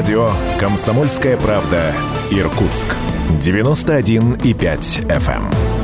Радио 0.00 0.30
«Комсомольская 0.58 1.36
правда» 1.36 1.92
Иркутск. 2.30 2.88
91,5 3.42 5.06
FM. 5.06 5.79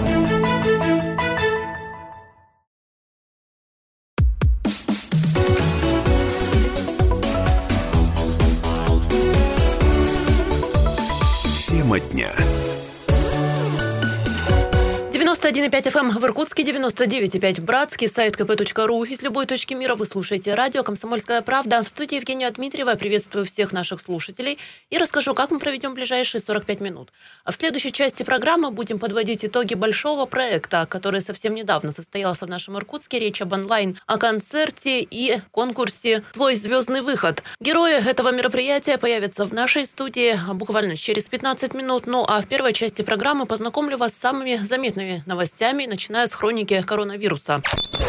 91,5 15.67 15.93
FM 15.93 16.11
в 16.21 16.25
Иркутске, 16.25 16.63
99,5 16.63 17.61
в 17.61 17.65
Братске, 17.65 18.07
сайт 18.07 18.37
kp.ru. 18.37 19.05
Из 19.09 19.23
любой 19.23 19.47
точки 19.47 19.75
мира 19.75 19.97
вы 19.97 20.07
слушаете 20.07 20.55
радио 20.55 20.85
«Комсомольская 20.85 21.43
правда». 21.43 21.83
В 21.83 21.89
студии 21.89 22.15
Евгения 22.15 22.49
Дмитриева. 22.49 22.95
Приветствую 22.95 23.45
всех 23.47 23.73
наших 23.73 24.01
слушателей 24.01 24.61
и 24.91 24.99
расскажу, 24.99 25.35
как 25.35 25.51
мы 25.51 25.59
проведем 25.59 25.95
ближайшие 25.95 26.41
45 26.41 26.81
минут. 26.81 27.13
А 27.43 27.51
в 27.51 27.57
следующей 27.57 27.91
части 27.91 28.23
программы 28.23 28.71
будем 28.71 29.01
подводить 29.01 29.45
итоги 29.45 29.75
большого 29.75 30.25
проекта, 30.27 30.87
который 30.89 31.21
совсем 31.21 31.53
недавно 31.57 31.91
состоялся 31.91 32.47
в 32.47 32.49
нашем 32.49 32.77
Иркутске. 32.77 33.19
Речь 33.19 33.43
об 33.43 33.53
онлайн, 33.53 33.99
о 34.07 34.19
концерте 34.19 35.01
и 35.01 35.41
конкурсе 35.51 36.23
«Твой 36.33 36.55
звездный 36.55 37.01
выход». 37.01 37.43
Герои 37.59 38.09
этого 38.09 38.31
мероприятия 38.31 38.99
появятся 38.99 39.45
в 39.45 39.53
нашей 39.53 39.85
студии 39.85 40.39
буквально 40.55 40.97
через 40.97 41.27
15 41.27 41.75
минут. 41.75 42.07
Ну 42.07 42.25
а 42.25 42.41
в 42.41 42.47
первой 42.47 42.73
части 42.73 43.03
программы 43.03 43.47
познакомлю 43.47 43.97
вас 43.97 44.13
с 44.13 44.19
самыми 44.19 44.59
заметными 44.63 45.25
новостями 45.27 45.56
новостями, 45.57 45.87
начиная 45.87 46.27
с 46.27 46.35
хроники 46.35 46.83
коронавируса. 46.83 47.63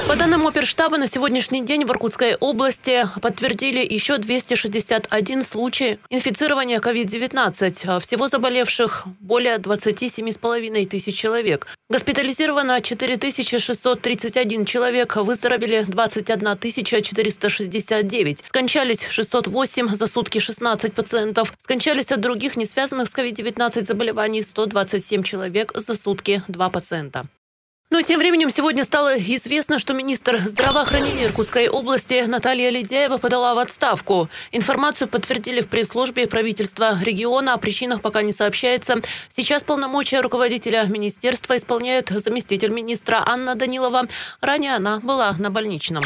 По 0.08 0.16
данным 0.16 0.48
оперштаба, 0.48 0.98
на 0.98 1.08
сегодняшний 1.08 1.66
день 1.66 1.86
в 1.86 1.90
Иркутской 1.90 2.36
области 2.36 3.06
подтвердили 3.22 3.86
еще 3.94 4.18
261 4.18 5.44
случай 5.44 6.00
инфицирования 6.10 6.80
COVID-19. 6.80 8.00
Всего 8.00 8.28
заболевших 8.28 9.06
более 9.20 9.58
27,5 9.58 10.86
тысяч 10.86 11.18
человек. 11.18 11.68
Госпитализировано 11.90 12.82
4631 12.82 14.66
человек, 14.66 15.16
выздоровели 15.16 15.86
21 15.88 16.58
469. 17.02 18.44
Скончались 18.48 19.06
608, 19.10 19.96
за 19.96 20.08
сутки 20.08 20.40
16 20.40 20.94
пациентов. 20.94 21.54
Скончались 21.62 22.12
от 22.12 22.20
других 22.22 22.58
не 22.58 22.66
связанных 22.66 23.10
с 23.10 23.16
COVID-19 23.16 23.86
заболеваний 23.86 24.42
127 24.42 25.24
человек, 25.24 25.72
за 25.76 25.96
сутки 25.96 26.44
2 26.48 26.70
пациента. 26.70 27.26
Но 27.90 28.02
тем 28.02 28.20
временем 28.20 28.50
сегодня 28.50 28.84
стало 28.84 29.18
известно, 29.18 29.80
что 29.80 29.94
министр 29.94 30.40
здравоохранения 30.40 31.24
Иркутской 31.24 31.70
области 31.70 32.26
Наталья 32.28 32.70
Ледяева 32.70 33.18
подала 33.18 33.56
в 33.56 33.60
отставку. 33.60 34.30
Информацию 34.52 35.08
подтвердили 35.08 35.62
в 35.62 35.70
пресс-службе 35.70 36.28
правительства 36.28 37.00
региона. 37.02 37.54
О 37.54 37.58
причинах 37.58 38.02
пока 38.02 38.24
не 38.24 38.34
сообщается. 38.34 39.02
Сейчас 39.30 39.64
полномочия 39.64 40.20
руководителя 40.20 40.84
министерства 40.84 41.56
исполняет 41.56 42.10
заместитель 42.10 42.72
министра 42.72 43.24
Анна 43.26 43.56
Данилова. 43.56 44.08
Ранее 44.42 44.76
она 44.76 45.00
была 45.00 45.34
на 45.40 45.50
больничном. 45.50 46.04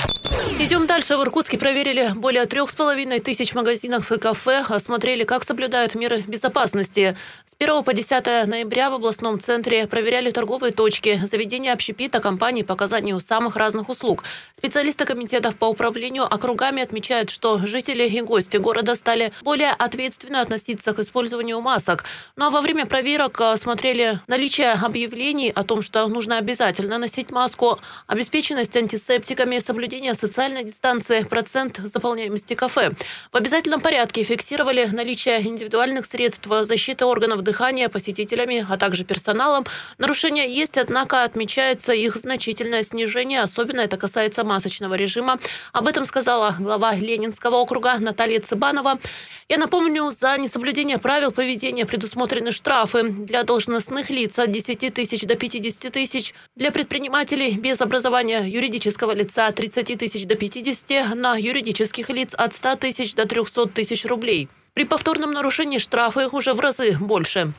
Идем 0.59 0.85
дальше. 0.85 1.17
В 1.17 1.23
Иркутске 1.23 1.57
проверили 1.57 2.11
более 2.15 2.45
трех 2.45 2.69
с 2.69 2.75
половиной 2.75 3.19
тысяч 3.19 3.55
магазинов 3.55 4.11
и 4.11 4.19
кафе. 4.19 4.63
Осмотрели, 4.69 5.23
как 5.23 5.43
соблюдают 5.43 5.95
меры 5.95 6.21
безопасности. 6.27 7.17
С 7.47 7.55
1 7.57 7.83
по 7.83 7.93
10 7.93 8.47
ноября 8.47 8.91
в 8.91 8.93
областном 8.93 9.39
центре 9.39 9.87
проверяли 9.87 10.29
торговые 10.29 10.71
точки, 10.71 11.19
заведения 11.25 11.70
Управление 11.71 11.91
общепита 11.91 12.19
компаний 12.19 12.63
по 12.63 12.73
оказанию 12.73 13.19
самых 13.19 13.55
разных 13.55 13.89
услуг. 13.89 14.23
Специалисты 14.57 15.05
комитетов 15.05 15.55
по 15.55 15.65
управлению 15.65 16.23
округами 16.23 16.83
отмечают, 16.83 17.29
что 17.29 17.65
жители 17.65 18.03
и 18.03 18.21
гости 18.21 18.57
города 18.57 18.95
стали 18.95 19.31
более 19.41 19.71
ответственно 19.71 20.41
относиться 20.41 20.93
к 20.93 20.99
использованию 20.99 21.61
масок. 21.61 22.03
Ну 22.35 22.45
а 22.45 22.49
во 22.49 22.61
время 22.61 22.85
проверок 22.85 23.39
э, 23.39 23.57
смотрели 23.57 24.19
наличие 24.27 24.73
объявлений 24.73 25.51
о 25.55 25.63
том, 25.63 25.81
что 25.81 26.07
нужно 26.07 26.37
обязательно 26.37 26.97
носить 26.97 27.31
маску, 27.31 27.79
обеспеченность 28.07 28.75
антисептиками, 28.75 29.59
соблюдение 29.59 30.13
социальной 30.13 30.63
дистанции, 30.63 31.23
процент 31.23 31.79
заполняемости 31.83 32.53
кафе. 32.53 32.91
В 33.31 33.37
обязательном 33.37 33.81
порядке 33.81 34.23
фиксировали 34.23 34.89
наличие 34.91 35.41
индивидуальных 35.41 36.05
средств 36.05 36.47
защиты 36.63 37.05
органов 37.05 37.41
дыхания 37.41 37.87
посетителями, 37.89 38.65
а 38.69 38.77
также 38.77 39.05
персоналом. 39.05 39.65
Нарушения 39.97 40.47
есть, 40.53 40.77
однако 40.77 41.23
отмечают 41.23 41.60
отмечается 41.61 41.93
их 41.93 42.15
значительное 42.15 42.83
снижение. 42.83 43.41
Особенно 43.41 43.81
это 43.81 43.97
касается 43.97 44.43
масочного 44.43 44.95
режима. 44.95 45.39
Об 45.73 45.87
этом 45.87 46.05
сказала 46.05 46.55
глава 46.59 46.95
Ленинского 46.95 47.55
округа 47.57 47.97
Наталья 47.99 48.39
Цыбанова. 48.39 48.99
Я 49.47 49.57
напомню, 49.57 50.11
за 50.11 50.37
несоблюдение 50.37 50.97
правил 50.97 51.31
поведения 51.31 51.85
предусмотрены 51.85 52.51
штрафы 52.51 53.03
для 53.03 53.43
должностных 53.43 54.09
лиц 54.09 54.39
от 54.39 54.51
10 54.51 54.93
тысяч 54.93 55.21
до 55.21 55.35
50 55.35 55.91
тысяч, 55.91 56.33
для 56.55 56.71
предпринимателей 56.71 57.51
без 57.51 57.81
образования 57.81 58.43
юридического 58.47 59.13
лица 59.13 59.47
от 59.47 59.55
30 59.55 59.99
тысяч 59.99 60.25
до 60.25 60.35
50, 60.35 61.15
на 61.15 61.35
юридических 61.35 62.09
лиц 62.09 62.33
от 62.33 62.53
100 62.53 62.75
тысяч 62.77 63.13
до 63.13 63.25
300 63.25 63.67
тысяч 63.67 64.05
рублей. 64.05 64.49
При 64.73 64.85
повторном 64.85 65.33
нарушении 65.33 65.79
штрафы 65.79 66.27
уже 66.27 66.53
в 66.53 66.61
разы 66.61 66.97
больше. 66.97 67.51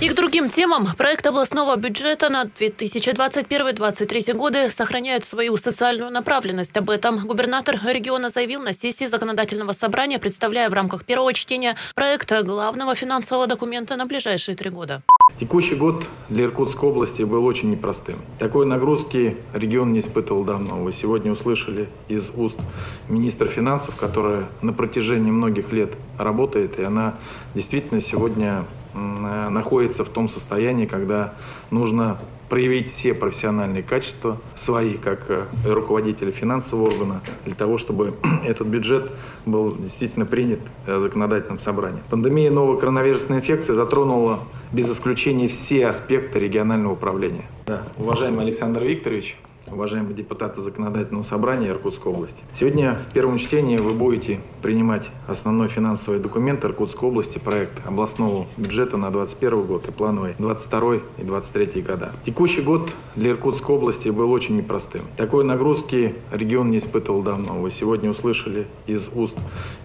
И 0.00 0.08
к 0.08 0.14
другим 0.14 0.48
темам. 0.48 0.88
Проект 0.96 1.26
областного 1.26 1.76
бюджета 1.76 2.30
на 2.30 2.44
2021-2023 2.44 4.32
годы 4.32 4.70
сохраняет 4.70 5.26
свою 5.26 5.58
социальную 5.58 6.10
направленность. 6.10 6.74
Об 6.76 6.88
этом 6.88 7.18
губернатор 7.26 7.78
региона 7.84 8.30
заявил 8.30 8.62
на 8.62 8.72
сессии 8.72 9.04
законодательного 9.04 9.72
собрания, 9.72 10.18
представляя 10.18 10.70
в 10.70 10.72
рамках 10.72 11.04
первого 11.04 11.34
чтения 11.34 11.76
проекта 11.94 12.42
главного 12.42 12.94
финансового 12.94 13.46
документа 13.46 13.96
на 13.96 14.06
ближайшие 14.06 14.56
три 14.56 14.70
года. 14.70 15.02
Текущий 15.38 15.74
год 15.74 16.08
для 16.28 16.44
Иркутской 16.44 16.88
области 16.88 17.22
был 17.22 17.44
очень 17.44 17.70
непростым. 17.70 18.14
Такой 18.38 18.66
нагрузки 18.66 19.36
регион 19.52 19.92
не 19.92 20.00
испытывал 20.00 20.44
давно. 20.44 20.76
Вы 20.76 20.92
сегодня 20.92 21.32
услышали 21.32 21.88
из 22.08 22.30
уст 22.36 22.58
министра 23.08 23.48
финансов, 23.48 23.96
которая 23.96 24.44
на 24.60 24.72
протяжении 24.72 25.30
многих 25.30 25.72
лет 25.72 25.94
работает, 26.18 26.78
и 26.78 26.84
она 26.84 27.14
действительно 27.54 28.00
сегодня 28.00 28.64
находится 28.94 30.04
в 30.04 30.10
том 30.10 30.28
состоянии, 30.28 30.86
когда 30.86 31.32
нужно 31.70 32.18
проявить 32.52 32.90
все 32.90 33.14
профессиональные 33.14 33.82
качества 33.82 34.36
свои, 34.54 34.98
как 34.98 35.24
э, 35.30 35.44
руководителя 35.64 36.30
финансового 36.30 36.88
органа, 36.88 37.22
для 37.46 37.54
того, 37.54 37.78
чтобы 37.78 38.12
этот 38.44 38.66
бюджет 38.66 39.10
был 39.46 39.74
действительно 39.74 40.26
принят 40.26 40.60
э, 40.86 41.00
законодательным 41.00 41.58
собранием. 41.58 42.02
Пандемия 42.10 42.50
новой 42.50 42.78
коронавирусной 42.78 43.38
инфекции 43.38 43.72
затронула 43.72 44.38
без 44.72 44.90
исключения 44.90 45.48
все 45.48 45.86
аспекты 45.86 46.38
регионального 46.38 46.92
управления. 46.92 47.44
Да. 47.66 47.82
Уважаемый 47.98 48.44
Александр 48.44 48.82
Викторович, 48.82 49.36
уважаемые 49.72 50.14
депутаты 50.14 50.60
Законодательного 50.60 51.22
собрания 51.22 51.68
Иркутской 51.68 52.12
области. 52.12 52.42
Сегодня 52.54 52.98
в 53.08 53.12
первом 53.12 53.38
чтении 53.38 53.78
вы 53.78 53.92
будете 53.92 54.40
принимать 54.60 55.10
основной 55.26 55.68
финансовый 55.68 56.20
документ 56.20 56.64
Иркутской 56.64 57.08
области, 57.08 57.38
проект 57.38 57.84
областного 57.86 58.46
бюджета 58.56 58.96
на 58.96 59.10
2021 59.10 59.66
год 59.66 59.88
и 59.88 59.92
плановый 59.92 60.34
22 60.38 60.96
и 61.18 61.24
23 61.24 61.82
года. 61.82 62.12
Текущий 62.24 62.60
год 62.62 62.94
для 63.16 63.30
Иркутской 63.30 63.74
области 63.74 64.08
был 64.08 64.30
очень 64.30 64.56
непростым. 64.56 65.02
Такой 65.16 65.44
нагрузки 65.44 66.14
регион 66.30 66.70
не 66.70 66.78
испытывал 66.78 67.22
давно. 67.22 67.54
Вы 67.54 67.70
сегодня 67.70 68.10
услышали 68.10 68.66
из 68.86 69.10
уст 69.14 69.36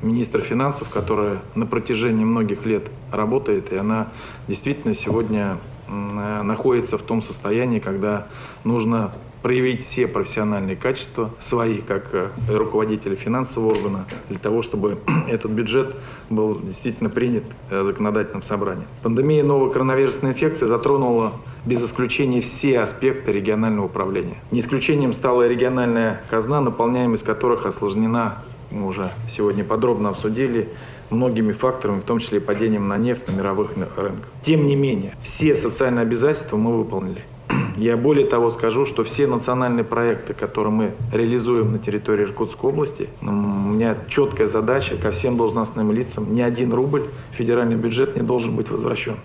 министра 0.01 0.41
финансов, 0.41 0.89
которая 0.89 1.37
на 1.55 1.65
протяжении 1.65 2.25
многих 2.25 2.65
лет 2.65 2.83
работает, 3.11 3.71
и 3.71 3.77
она 3.77 4.09
действительно 4.47 4.93
сегодня 4.93 5.57
находится 5.87 6.97
в 6.97 7.01
том 7.01 7.21
состоянии, 7.21 7.79
когда 7.79 8.27
нужно 8.65 9.11
проявить 9.47 9.81
все 9.81 10.07
профессиональные 10.09 10.75
качества 10.75 11.29
свои, 11.39 11.77
как 11.77 12.09
э, 12.11 12.27
руководителя 12.49 13.15
финансового 13.15 13.71
органа, 13.71 14.03
для 14.27 14.39
того, 14.39 14.61
чтобы 14.61 14.97
этот 15.29 15.51
бюджет 15.51 15.95
был 16.29 16.59
действительно 16.59 17.09
принят 17.09 17.45
э, 17.71 17.81
законодательным 17.81 18.41
собранием. 18.41 18.85
Пандемия 19.03 19.45
новой 19.45 19.71
коронавирусной 19.71 20.31
инфекции 20.31 20.65
затронула 20.65 21.31
без 21.65 21.81
исключения 21.81 22.41
все 22.41 22.81
аспекты 22.81 23.31
регионального 23.31 23.85
управления. 23.85 24.35
Не 24.51 24.59
исключением 24.59 25.13
стала 25.13 25.47
региональная 25.47 26.21
казна, 26.29 26.59
наполняемость 26.59 27.23
которых 27.23 27.65
осложнена, 27.65 28.35
мы 28.69 28.85
уже 28.85 29.09
сегодня 29.29 29.63
подробно 29.63 30.09
обсудили, 30.09 30.67
многими 31.09 31.53
факторами, 31.53 32.01
в 32.01 32.03
том 32.03 32.19
числе 32.19 32.39
и 32.39 32.41
падением 32.41 32.89
на 32.89 32.97
нефть 32.97 33.29
на 33.29 33.31
мировых 33.31 33.77
рынках. 33.77 34.27
Тем 34.43 34.67
не 34.67 34.75
менее, 34.75 35.15
все 35.23 35.55
социальные 35.55 36.01
обязательства 36.01 36.57
мы 36.57 36.75
выполнили. 36.75 37.23
Я 37.77 37.97
более 37.97 38.25
того 38.25 38.49
скажу, 38.49 38.85
что 38.85 39.03
все 39.03 39.27
национальные 39.27 39.83
проекты, 39.83 40.33
которые 40.33 40.73
мы 40.73 40.91
реализуем 41.13 41.71
на 41.71 41.79
территории 41.79 42.23
Иркутской 42.23 42.69
области, 42.69 43.09
у 43.21 43.25
меня 43.25 43.95
четкая 44.07 44.47
задача 44.47 44.95
ко 44.95 45.11
всем 45.11 45.37
должностным 45.37 45.91
лицам, 45.91 46.33
ни 46.33 46.41
один 46.41 46.73
рубль 46.73 47.03
федеральный 47.31 47.75
бюджет 47.75 48.15
не 48.15 48.21
должен 48.21 48.55
быть 48.55 48.69
возвращен. 48.69 49.15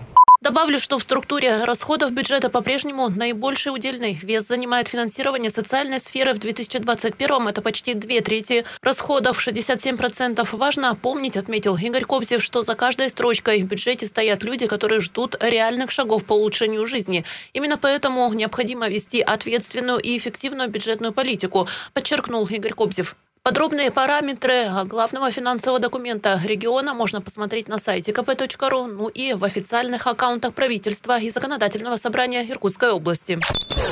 Добавлю, 0.43 0.77
что 0.77 0.99
в 0.99 1.03
структуре 1.03 1.63
расходов 1.63 2.11
бюджета 2.11 2.49
по-прежнему 2.49 3.07
наибольший 3.07 3.73
удельный 3.73 4.19
вес 4.21 4.45
занимает 4.45 4.89
финансирование 4.89 5.49
социальной 5.49 6.01
сферы. 6.01 6.33
В 6.33 6.39
2021 6.39 7.47
это 7.47 7.61
почти 7.61 7.93
две 7.93 8.19
трети 8.19 8.65
расходов, 8.81 9.39
67%. 9.39 10.45
Важно 10.51 10.95
помнить, 10.95 11.37
отметил 11.37 11.77
Игорь 11.77 12.03
Кобзев, 12.03 12.43
что 12.43 12.61
за 12.61 12.75
каждой 12.75 13.09
строчкой 13.09 13.63
в 13.63 13.67
бюджете 13.67 14.05
стоят 14.05 14.43
люди, 14.43 14.67
которые 14.67 14.99
ждут 14.99 15.37
реальных 15.41 15.91
шагов 15.91 16.25
по 16.25 16.33
улучшению 16.33 16.85
жизни. 16.87 17.23
Именно 17.53 17.77
поэтому 17.77 18.29
необходимо 18.33 18.89
вести 18.89 19.21
ответственную 19.21 19.99
и 19.99 20.17
эффективную 20.17 20.67
бюджетную 20.67 21.13
политику, 21.13 21.69
подчеркнул 21.93 22.45
Игорь 22.47 22.73
Кобзев. 22.73 23.15
Подробные 23.45 23.91
параметры 23.91 24.69
главного 24.85 25.29
финансового 25.29 25.77
документа 25.77 26.39
региона 26.45 26.93
можно 26.93 27.19
посмотреть 27.19 27.67
на 27.67 27.77
сайте 27.77 28.13
kp.ru, 28.13 28.85
ну 28.85 29.09
и 29.09 29.33
в 29.33 29.43
официальных 29.43 30.07
аккаунтах 30.07 30.53
правительства 30.53 31.19
и 31.19 31.29
законодательного 31.29 31.97
собрания 31.97 32.49
Иркутской 32.49 32.91
области. 32.91 33.37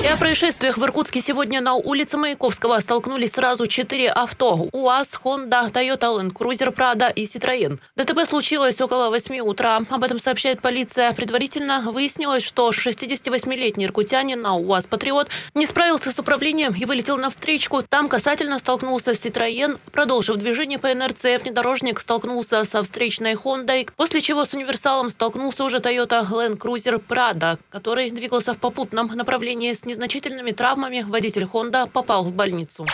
И 0.02 0.08
о 0.08 0.16
происшествиях 0.16 0.78
в 0.78 0.84
Иркутске 0.86 1.20
сегодня 1.20 1.60
на 1.60 1.74
улице 1.74 2.18
Маяковского 2.18 2.80
столкнулись 2.80 3.34
сразу 3.34 3.68
четыре 3.68 4.10
авто. 4.10 4.70
УАЗ, 4.72 5.20
Honda, 5.22 5.70
Toyota 5.70 6.18
Land 6.18 6.32
Cruiser, 6.32 6.74
Prado 6.74 7.12
и 7.14 7.26
Citroёn. 7.26 7.78
ДТП 7.98 8.26
случилось 8.26 8.80
около 8.80 9.10
8 9.10 9.42
утра. 9.42 9.82
Об 9.90 10.04
этом 10.04 10.18
сообщает 10.18 10.62
полиция. 10.62 11.12
Предварительно 11.12 11.82
выяснилось, 11.92 12.44
что 12.44 12.70
68-летний 12.70 13.84
иркутянин 13.84 14.42
на 14.42 14.56
УАЗ 14.56 14.88
«Патриот» 14.88 15.28
не 15.56 15.66
справился 15.66 16.12
с 16.12 16.18
управлением 16.18 16.74
и 16.74 16.86
вылетел 16.86 17.18
на 17.18 17.30
встречку. 17.30 17.84
Там 17.84 18.08
касательно 18.08 18.58
столкнулся 18.58 19.14
с 19.14 19.20
Citroёn 19.20 19.41
Citroën, 19.42 19.78
продолжив 19.92 20.36
движение 20.38 20.78
по 20.78 20.92
инерции, 20.92 21.38
внедорожник 21.38 22.00
столкнулся 22.00 22.64
со 22.64 22.84
встречной 22.84 23.36
Хондой, 23.36 23.88
после 23.96 24.22
чего 24.22 24.46
с 24.46 24.54
универсалом 24.54 25.10
столкнулся 25.10 25.64
уже 25.64 25.78
Toyota 25.78 26.28
Land 26.30 26.58
Cruiser 26.58 27.02
Prado, 27.02 27.58
который 27.72 28.12
двигался 28.12 28.54
в 28.54 28.60
попутном 28.60 29.08
направлении 29.08 29.74
с 29.74 29.84
незначительными 29.84 30.52
травмами. 30.52 31.04
Водитель 31.08 31.48
Honda 31.52 31.90
попал 31.90 32.24
в 32.24 32.34
больницу. 32.34 32.86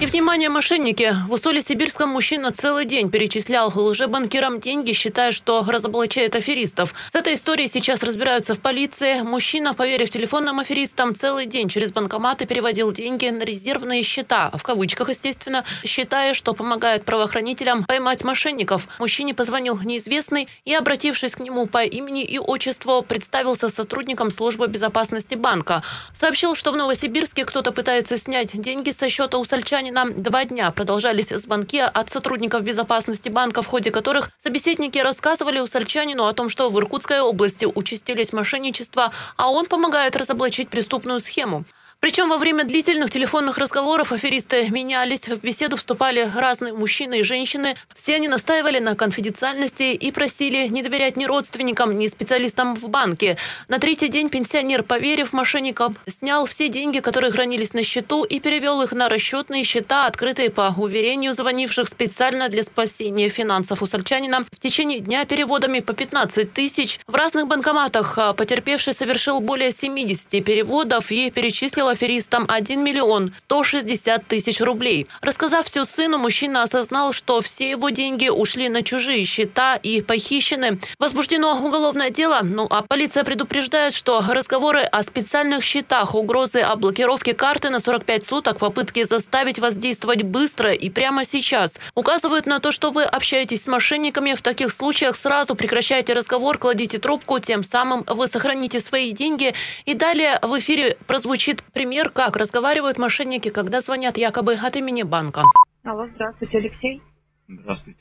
И, 0.00 0.06
внимание, 0.06 0.48
мошенники! 0.48 1.14
В 1.28 1.32
Усоле-Сибирском 1.32 2.08
мужчина 2.08 2.50
целый 2.50 2.84
день 2.84 3.10
перечислял 3.10 3.72
лжебанкирам 3.74 4.60
деньги, 4.60 4.92
считая, 4.92 5.32
что 5.32 5.64
разоблачает 5.66 6.34
аферистов. 6.34 6.92
С 7.12 7.14
этой 7.14 7.34
историей 7.34 7.68
сейчас 7.68 8.02
разбираются 8.02 8.54
в 8.54 8.60
полиции. 8.60 9.20
Мужчина, 9.22 9.74
поверив 9.74 10.10
телефонным 10.10 10.58
аферистам, 10.58 11.14
целый 11.14 11.46
день 11.46 11.68
через 11.68 11.92
банкоматы 11.92 12.46
переводил 12.46 12.90
деньги 12.92 13.28
на 13.28 13.42
резервные 13.44 14.02
счета, 14.02 14.50
в 14.54 14.62
кавычках, 14.62 15.08
естественно, 15.08 15.64
считая, 15.84 16.34
что 16.34 16.54
помогает 16.54 17.04
правоохранителям 17.04 17.84
поймать 17.84 18.24
мошенников. 18.24 18.88
Мужчине 18.98 19.34
позвонил 19.34 19.78
неизвестный 19.80 20.48
и, 20.64 20.74
обратившись 20.74 21.34
к 21.34 21.40
нему 21.40 21.66
по 21.66 21.84
имени 21.84 22.22
и 22.22 22.38
отчеству, 22.38 23.02
представился 23.02 23.68
сотрудником 23.68 24.30
службы 24.30 24.66
безопасности 24.68 25.34
банка. 25.34 25.82
Сообщил, 26.14 26.54
что 26.54 26.72
в 26.72 26.76
Новосибирске 26.76 27.44
кто-то 27.44 27.72
пытается 27.72 28.18
снять 28.18 28.60
деньги 28.60 28.90
со 28.90 29.08
счета 29.08 29.38
у 29.38 29.44
сальчанина. 29.44 30.06
Два 30.10 30.44
дня 30.44 30.70
продолжались 30.70 31.28
звонки 31.28 31.78
от 31.78 32.10
сотрудников 32.10 32.62
безопасности 32.62 33.28
банка, 33.28 33.62
в 33.62 33.66
ходе 33.66 33.90
которых 33.90 34.30
собеседники 34.42 34.98
рассказывали 34.98 35.60
у 35.60 35.66
сальчанину 35.66 36.24
о 36.24 36.32
том, 36.32 36.48
что 36.48 36.70
в 36.70 36.78
Иркутской 36.78 37.20
области 37.20 37.64
участились 37.64 38.32
мошенничества, 38.32 39.12
а 39.36 39.50
он 39.50 39.66
помогает 39.66 40.16
разоблачить 40.16 40.68
преступную 40.68 41.20
схему. 41.20 41.64
Причем 42.02 42.30
во 42.30 42.38
время 42.38 42.64
длительных 42.64 43.12
телефонных 43.12 43.58
разговоров 43.58 44.10
аферисты 44.10 44.68
менялись, 44.70 45.28
в 45.28 45.40
беседу 45.40 45.76
вступали 45.76 46.28
разные 46.34 46.72
мужчины 46.72 47.20
и 47.20 47.22
женщины. 47.22 47.76
Все 47.94 48.16
они 48.16 48.26
настаивали 48.26 48.80
на 48.80 48.96
конфиденциальности 48.96 49.92
и 49.92 50.10
просили 50.10 50.66
не 50.66 50.82
доверять 50.82 51.16
ни 51.16 51.26
родственникам, 51.26 51.96
ни 51.96 52.08
специалистам 52.08 52.74
в 52.74 52.88
банке. 52.88 53.38
На 53.68 53.78
третий 53.78 54.08
день 54.08 54.30
пенсионер, 54.30 54.82
поверив 54.82 55.32
мошенникам, 55.32 55.96
снял 56.08 56.46
все 56.46 56.68
деньги, 56.68 56.98
которые 56.98 57.30
хранились 57.30 57.72
на 57.72 57.84
счету, 57.84 58.24
и 58.24 58.40
перевел 58.40 58.82
их 58.82 58.90
на 58.90 59.08
расчетные 59.08 59.62
счета, 59.62 60.06
открытые 60.06 60.50
по 60.50 60.74
уверению 60.76 61.34
звонивших 61.34 61.86
специально 61.86 62.48
для 62.48 62.64
спасения 62.64 63.28
финансов 63.28 63.80
у 63.80 63.86
сальчанина. 63.86 64.44
В 64.50 64.58
течение 64.58 64.98
дня 64.98 65.24
переводами 65.24 65.78
по 65.78 65.92
15 65.92 66.52
тысяч. 66.52 66.98
В 67.06 67.14
разных 67.14 67.46
банкоматах 67.46 68.18
а, 68.18 68.32
потерпевший 68.32 68.92
совершил 68.92 69.38
более 69.38 69.70
70 69.70 70.44
переводов 70.44 71.12
и 71.12 71.30
перечислил 71.30 71.91
аферистам 71.92 72.44
1 72.48 72.82
миллион 72.82 73.32
160 73.44 74.26
тысяч 74.26 74.60
рублей. 74.60 75.06
Рассказав 75.20 75.66
все 75.66 75.84
сыну, 75.84 76.18
мужчина 76.18 76.62
осознал, 76.62 77.12
что 77.12 77.40
все 77.40 77.70
его 77.70 77.90
деньги 77.90 78.28
ушли 78.28 78.68
на 78.68 78.82
чужие 78.82 79.24
счета 79.24 79.76
и 79.76 80.00
похищены. 80.02 80.80
Возбуждено 80.98 81.58
уголовное 81.64 82.10
дело, 82.10 82.40
ну 82.42 82.66
а 82.70 82.82
полиция 82.82 83.24
предупреждает, 83.24 83.94
что 83.94 84.22
разговоры 84.28 84.80
о 84.80 85.02
специальных 85.02 85.62
счетах, 85.62 86.14
угрозы 86.14 86.60
о 86.60 86.76
блокировке 86.76 87.34
карты 87.34 87.70
на 87.70 87.80
45 87.80 88.26
суток, 88.26 88.58
попытки 88.58 89.04
заставить 89.04 89.58
вас 89.58 89.76
действовать 89.76 90.22
быстро 90.22 90.72
и 90.72 90.90
прямо 90.90 91.24
сейчас 91.24 91.78
указывают 91.94 92.46
на 92.46 92.58
то, 92.58 92.72
что 92.72 92.90
вы 92.90 93.04
общаетесь 93.04 93.64
с 93.64 93.66
мошенниками. 93.66 94.34
В 94.34 94.42
таких 94.42 94.72
случаях 94.72 95.16
сразу 95.16 95.54
прекращайте 95.54 96.12
разговор, 96.12 96.58
кладите 96.58 96.98
трубку, 96.98 97.38
тем 97.38 97.62
самым 97.62 98.04
вы 98.06 98.26
сохраните 98.26 98.80
свои 98.80 99.12
деньги. 99.12 99.54
И 99.84 99.94
далее 99.94 100.38
в 100.42 100.58
эфире 100.58 100.96
прозвучит 101.06 101.62
пример, 101.82 102.10
как 102.10 102.36
разговаривают 102.36 102.96
мошенники, 102.98 103.50
когда 103.50 103.80
звонят 103.80 104.16
якобы 104.16 104.54
от 104.54 104.76
имени 104.76 105.02
банка. 105.02 105.42
Алло, 105.82 106.06
здравствуйте, 106.14 106.58
Алексей. 106.58 107.02
Здравствуйте. 107.48 108.00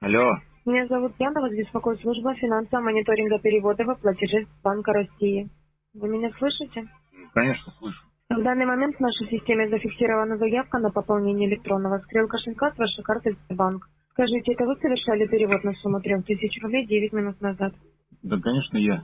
Алло. 0.00 0.38
Меня 0.64 0.86
зовут 0.86 1.12
Яна, 1.18 1.40
вас 1.40 1.50
беспокоит 1.50 2.00
служба 2.00 2.34
финансового 2.36 2.84
мониторинга 2.84 3.40
переводов 3.40 3.88
и 3.88 4.00
платежей 4.00 4.46
Банка 4.62 4.92
России. 4.92 5.48
Вы 5.94 6.08
меня 6.08 6.30
слышите? 6.38 6.86
Конечно, 7.34 7.72
слышу. 7.78 7.98
В 8.30 8.40
данный 8.40 8.66
момент 8.66 8.94
в 8.94 9.00
нашей 9.00 9.26
системе 9.28 9.68
зафиксирована 9.68 10.36
заявка 10.36 10.78
на 10.78 10.90
пополнение 10.90 11.48
электронного 11.48 11.98
скрыл 11.98 12.28
кошелька 12.28 12.70
с 12.70 12.78
вашей 12.78 13.02
карты 13.02 13.32
Сбербанк. 13.32 13.88
Скажите, 14.12 14.52
это 14.52 14.64
вы 14.64 14.76
совершали 14.76 15.26
перевод 15.26 15.64
на 15.64 15.72
сумму 15.72 16.00
3000 16.00 16.60
рублей 16.60 16.86
9 16.86 17.12
минут 17.14 17.40
назад? 17.40 17.74
Да, 18.22 18.38
конечно, 18.38 18.76
я. 18.76 19.02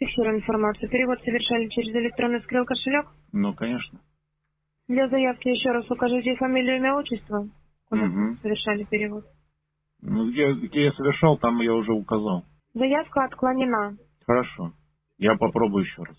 Фиксирую 0.00 0.38
информацию. 0.38 0.88
Перевод 0.90 1.20
совершали 1.22 1.68
через 1.68 1.94
электронный 1.94 2.40
скрыл 2.42 2.64
кошелек? 2.64 3.06
Ну, 3.32 3.54
конечно. 3.54 4.00
Для 4.88 5.08
заявки 5.08 5.48
еще 5.48 5.70
раз 5.70 5.88
укажите 5.90 6.34
фамилию, 6.36 6.78
имя, 6.78 6.94
отчество. 6.94 7.46
Куда 7.88 8.06
Мгм. 8.06 8.38
совершали 8.38 8.84
перевод? 8.84 9.24
Ну, 10.00 10.30
где, 10.30 10.52
где 10.54 10.84
я 10.84 10.92
совершал, 10.92 11.36
там 11.36 11.60
я 11.60 11.74
уже 11.74 11.92
указал. 11.92 12.44
Заявка 12.72 13.24
отклонена. 13.24 13.96
Хорошо. 14.26 14.72
Я 15.18 15.36
попробую 15.36 15.84
еще 15.84 16.02
раз. 16.02 16.16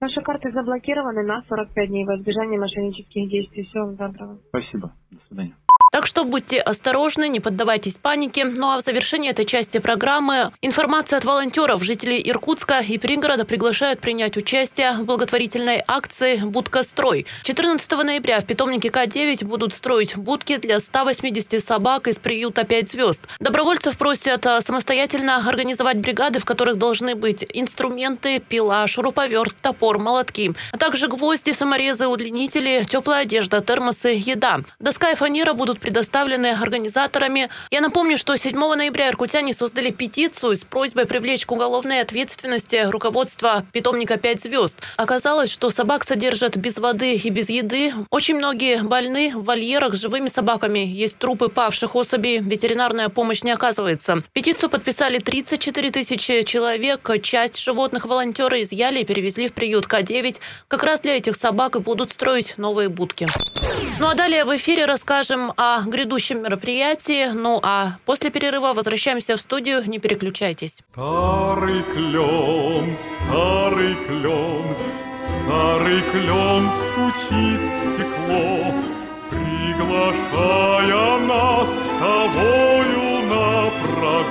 Ваши 0.00 0.22
карты 0.22 0.50
заблокированы 0.52 1.22
на 1.24 1.42
45 1.42 1.88
дней 1.88 2.06
во 2.06 2.16
избежание 2.16 2.58
мошеннических 2.58 3.28
действий. 3.28 3.64
Всего 3.64 3.86
вам 3.86 3.96
доброго. 3.96 4.38
Спасибо. 4.48 4.94
До 5.10 5.18
свидания. 5.28 5.54
Так 5.90 6.06
что 6.06 6.24
будьте 6.24 6.60
осторожны, 6.60 7.28
не 7.28 7.40
поддавайтесь 7.40 7.96
панике. 7.96 8.44
Ну 8.44 8.70
а 8.70 8.80
в 8.80 8.84
завершении 8.84 9.30
этой 9.30 9.46
части 9.46 9.78
программы 9.78 10.52
информация 10.60 11.16
от 11.16 11.24
волонтеров. 11.24 11.82
Жители 11.82 12.20
Иркутска 12.24 12.80
и 12.80 12.98
пригорода 12.98 13.46
приглашают 13.46 14.00
принять 14.00 14.36
участие 14.36 14.92
в 14.92 15.04
благотворительной 15.04 15.82
акции 15.86 16.36
«Будка 16.36 16.82
строй». 16.82 17.26
14 17.42 17.90
ноября 18.04 18.40
в 18.40 18.44
питомнике 18.44 18.88
К9 18.88 19.46
будут 19.46 19.72
строить 19.72 20.14
будки 20.16 20.58
для 20.58 20.78
180 20.78 21.64
собак 21.64 22.06
из 22.08 22.18
приюта 22.18 22.64
«Пять 22.64 22.90
звезд». 22.90 23.22
Добровольцев 23.40 23.96
просят 23.96 24.46
а, 24.46 24.60
самостоятельно 24.60 25.48
организовать 25.48 25.96
бригады, 25.96 26.38
в 26.38 26.44
которых 26.44 26.76
должны 26.76 27.14
быть 27.14 27.46
инструменты, 27.54 28.40
пила, 28.40 28.86
шуруповерт, 28.86 29.56
топор, 29.62 29.98
молотки, 29.98 30.52
а 30.70 30.76
также 30.76 31.08
гвозди, 31.08 31.52
саморезы, 31.52 32.08
удлинители, 32.08 32.84
теплая 32.88 33.22
одежда, 33.22 33.62
термосы, 33.62 34.08
еда. 34.08 34.60
Доска 34.78 35.10
и 35.12 35.14
фанера 35.14 35.54
будут 35.54 35.67
предоставлены 35.76 36.52
организаторами. 36.52 37.50
Я 37.70 37.80
напомню, 37.82 38.16
что 38.16 38.36
7 38.36 38.56
ноября 38.56 39.08
иркутяне 39.08 39.52
создали 39.52 39.90
петицию 39.90 40.56
с 40.56 40.64
просьбой 40.64 41.06
привлечь 41.06 41.44
к 41.44 41.52
уголовной 41.52 42.00
ответственности 42.00 42.86
руководство 42.88 43.66
питомника 43.72 44.16
«Пять 44.16 44.42
звезд». 44.42 44.78
Оказалось, 44.96 45.50
что 45.50 45.70
собак 45.70 46.04
содержат 46.04 46.56
без 46.56 46.78
воды 46.78 47.14
и 47.14 47.30
без 47.30 47.50
еды. 47.50 47.92
Очень 48.10 48.36
многие 48.36 48.82
больны 48.82 49.32
в 49.34 49.44
вольерах 49.44 49.94
с 49.94 50.00
живыми 50.00 50.28
собаками. 50.28 50.78
Есть 50.78 51.18
трупы 51.18 51.48
павших 51.48 51.94
особей. 51.94 52.38
Ветеринарная 52.38 53.10
помощь 53.10 53.42
не 53.42 53.50
оказывается. 53.50 54.22
Петицию 54.32 54.70
подписали 54.70 55.18
34 55.18 55.90
тысячи 55.90 56.42
человек. 56.42 57.10
Часть 57.22 57.58
животных 57.58 58.06
волонтеры 58.06 58.62
изъяли 58.62 59.00
и 59.00 59.04
перевезли 59.04 59.48
в 59.48 59.52
приют 59.52 59.86
К9. 59.86 60.40
Как 60.68 60.82
раз 60.82 61.00
для 61.00 61.16
этих 61.16 61.36
собак 61.36 61.76
и 61.76 61.80
будут 61.80 62.12
строить 62.12 62.54
новые 62.56 62.88
будки. 62.88 63.26
Ну 63.98 64.06
а 64.06 64.14
далее 64.14 64.44
в 64.44 64.56
эфире 64.56 64.84
расскажем 64.84 65.52
о 65.58 65.82
грядущем 65.82 66.42
мероприятии. 66.42 67.26
Ну 67.32 67.58
а 67.62 67.98
после 68.06 68.30
перерыва 68.30 68.72
возвращаемся 68.72 69.36
в 69.36 69.40
студию. 69.40 69.82
Не 69.86 69.98
переключайтесь. 69.98 70.82
Старый 70.92 71.82
клен, 71.82 72.96
старый 72.96 73.96
клен, 74.06 74.76
старый 75.14 76.00
клен 76.12 76.70
стучит 76.78 77.60
в 77.68 77.76
стекло, 77.92 78.72
приглашая 79.30 81.18
нас 81.26 81.68
с 81.68 81.88
прогулку. 81.98 82.57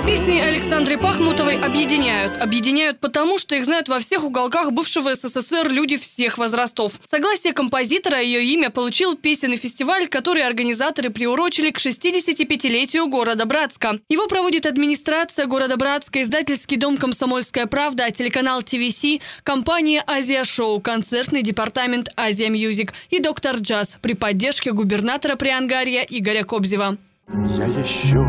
Песни 0.08 0.38
Александры 0.38 0.96
Пахмутовой 0.96 1.60
объединяют. 1.60 2.40
Объединяют 2.40 2.98
потому, 2.98 3.36
что 3.36 3.54
их 3.54 3.66
знают 3.66 3.90
во 3.90 3.98
всех 3.98 4.24
уголках 4.24 4.72
бывшего 4.72 5.14
СССР 5.14 5.68
люди 5.68 5.98
всех 5.98 6.38
возрастов. 6.38 6.94
Согласие 7.10 7.52
композитора 7.52 8.18
ее 8.18 8.42
имя 8.42 8.70
получил 8.70 9.16
песенный 9.16 9.58
фестиваль, 9.58 10.08
который 10.08 10.46
организаторы 10.46 11.10
приурочили 11.10 11.70
к 11.70 11.78
65-летию 11.78 13.06
города 13.08 13.44
Братска. 13.44 13.98
Его 14.08 14.28
проводит 14.28 14.64
администрация 14.64 15.44
города 15.44 15.76
Братска, 15.76 16.22
издательский 16.22 16.78
дом 16.78 16.96
«Комсомольская 16.96 17.66
правда», 17.66 18.10
телеканал 18.10 18.62
ТВС, 18.62 19.20
компания 19.42 20.02
«Азия 20.06 20.44
Шоу», 20.44 20.80
концертный 20.80 21.42
департамент 21.42 22.08
«Азия 22.16 22.48
Мьюзик» 22.48 22.94
и 23.10 23.20
«Доктор 23.20 23.56
Джаз» 23.56 23.98
при 24.00 24.14
поддержке 24.14 24.72
губернатора 24.72 25.36
Приангария 25.36 26.00
Игоря 26.08 26.44
Кобзева. 26.44 26.96
Я 27.28 27.66
еще 27.66 28.24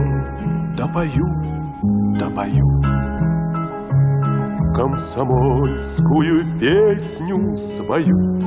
допою, 0.78 1.59
допою 2.20 2.66
Комсомольскую 4.76 6.60
песню 6.60 7.56
свою. 7.58 8.40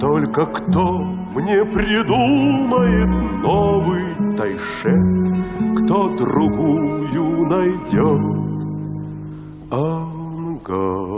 Только 0.00 0.46
кто 0.46 0.98
мне 1.34 1.64
придумает 1.64 3.08
новый 3.42 4.36
тайшет? 4.36 5.20
Кто 5.84 6.08
другую 6.16 7.46
найдет? 7.46 8.40
Ангару 9.70 11.10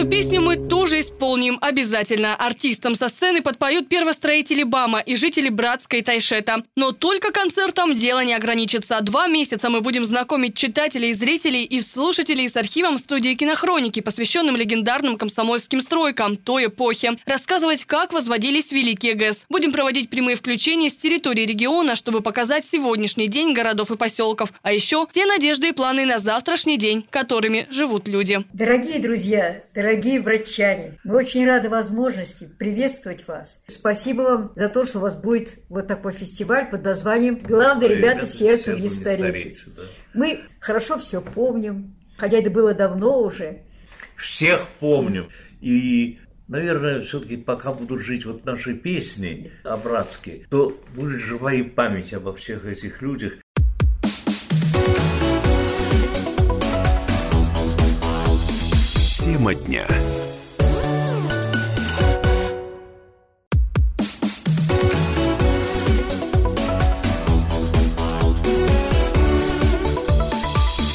Эту 0.00 0.08
песню 0.08 0.40
мы 0.40 0.56
тоже 0.56 1.00
исполним 1.00 1.58
обязательно. 1.60 2.34
Артистам 2.34 2.94
со 2.94 3.10
сцены 3.10 3.42
подпоют 3.42 3.90
первостроители 3.90 4.62
БАМа 4.62 5.00
и 5.00 5.14
жители 5.14 5.50
Братской 5.50 6.00
Тайшета. 6.00 6.64
Но 6.74 6.92
только 6.92 7.32
концертом 7.32 7.94
дело 7.94 8.24
не 8.24 8.32
ограничится. 8.32 8.98
Два 9.02 9.26
месяца 9.26 9.68
мы 9.68 9.82
будем 9.82 10.06
знакомить 10.06 10.56
читателей, 10.56 11.12
зрителей 11.12 11.64
и 11.64 11.82
слушателей 11.82 12.48
с 12.48 12.56
архивом 12.56 12.96
студии 12.96 13.34
кинохроники, 13.34 14.00
посвященным 14.00 14.56
легендарным 14.56 15.18
комсомольским 15.18 15.82
стройкам 15.82 16.38
той 16.38 16.68
эпохи. 16.68 17.18
Рассказывать, 17.26 17.84
как 17.84 18.14
возводились 18.14 18.72
великие 18.72 19.12
ГЭС. 19.12 19.44
Будем 19.50 19.70
проводить 19.70 20.08
прямые 20.08 20.36
включения 20.36 20.88
с 20.88 20.96
территории 20.96 21.44
региона, 21.44 21.94
чтобы 21.94 22.22
показать 22.22 22.64
сегодняшний 22.66 23.28
день 23.28 23.52
городов 23.52 23.90
и 23.90 23.98
поселков. 23.98 24.50
А 24.62 24.72
еще 24.72 25.06
те 25.12 25.26
надежды 25.26 25.68
и 25.68 25.72
планы 25.72 26.06
на 26.06 26.20
завтрашний 26.20 26.78
день, 26.78 27.04
которыми 27.10 27.66
живут 27.68 28.08
люди. 28.08 28.46
Дорогие 28.54 28.98
друзья, 28.98 29.62
дорогие 29.74 29.89
братчане, 30.22 30.98
мы 31.04 31.16
очень 31.16 31.46
рады 31.46 31.68
возможности 31.68 32.46
приветствовать 32.58 33.26
вас. 33.26 33.62
Спасибо 33.66 34.22
вам 34.22 34.52
за 34.56 34.68
то, 34.68 34.84
что 34.84 34.98
у 34.98 35.02
вас 35.02 35.14
будет 35.14 35.54
вот 35.68 35.86
такой 35.86 36.12
фестиваль 36.12 36.70
под 36.70 36.84
названием 36.84 37.38
«Главные 37.38 37.96
ребята 37.96 38.26
сердцем 38.26 38.76
не 38.76 38.90
стареть». 38.90 39.64
Мы 40.14 40.40
хорошо 40.60 40.98
все 40.98 41.20
помним, 41.20 41.96
хотя 42.16 42.38
это 42.38 42.50
было 42.50 42.74
давно 42.74 43.22
уже. 43.22 43.62
Всех 44.16 44.68
помню. 44.78 45.28
И, 45.60 46.18
наверное, 46.48 47.02
все-таки 47.02 47.36
пока 47.36 47.72
будут 47.72 48.02
жить 48.02 48.24
вот 48.24 48.44
наши 48.44 48.74
песни 48.74 49.52
о 49.64 49.76
братске, 49.76 50.46
то 50.50 50.78
будет 50.94 51.20
жива 51.20 51.52
и 51.54 51.62
память 51.62 52.12
обо 52.12 52.34
всех 52.34 52.66
этих 52.66 53.02
людях. 53.02 53.34
Тема 59.20 59.54
дня. 59.54 59.86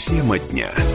Тема 0.07 0.39
дня. 0.39 0.94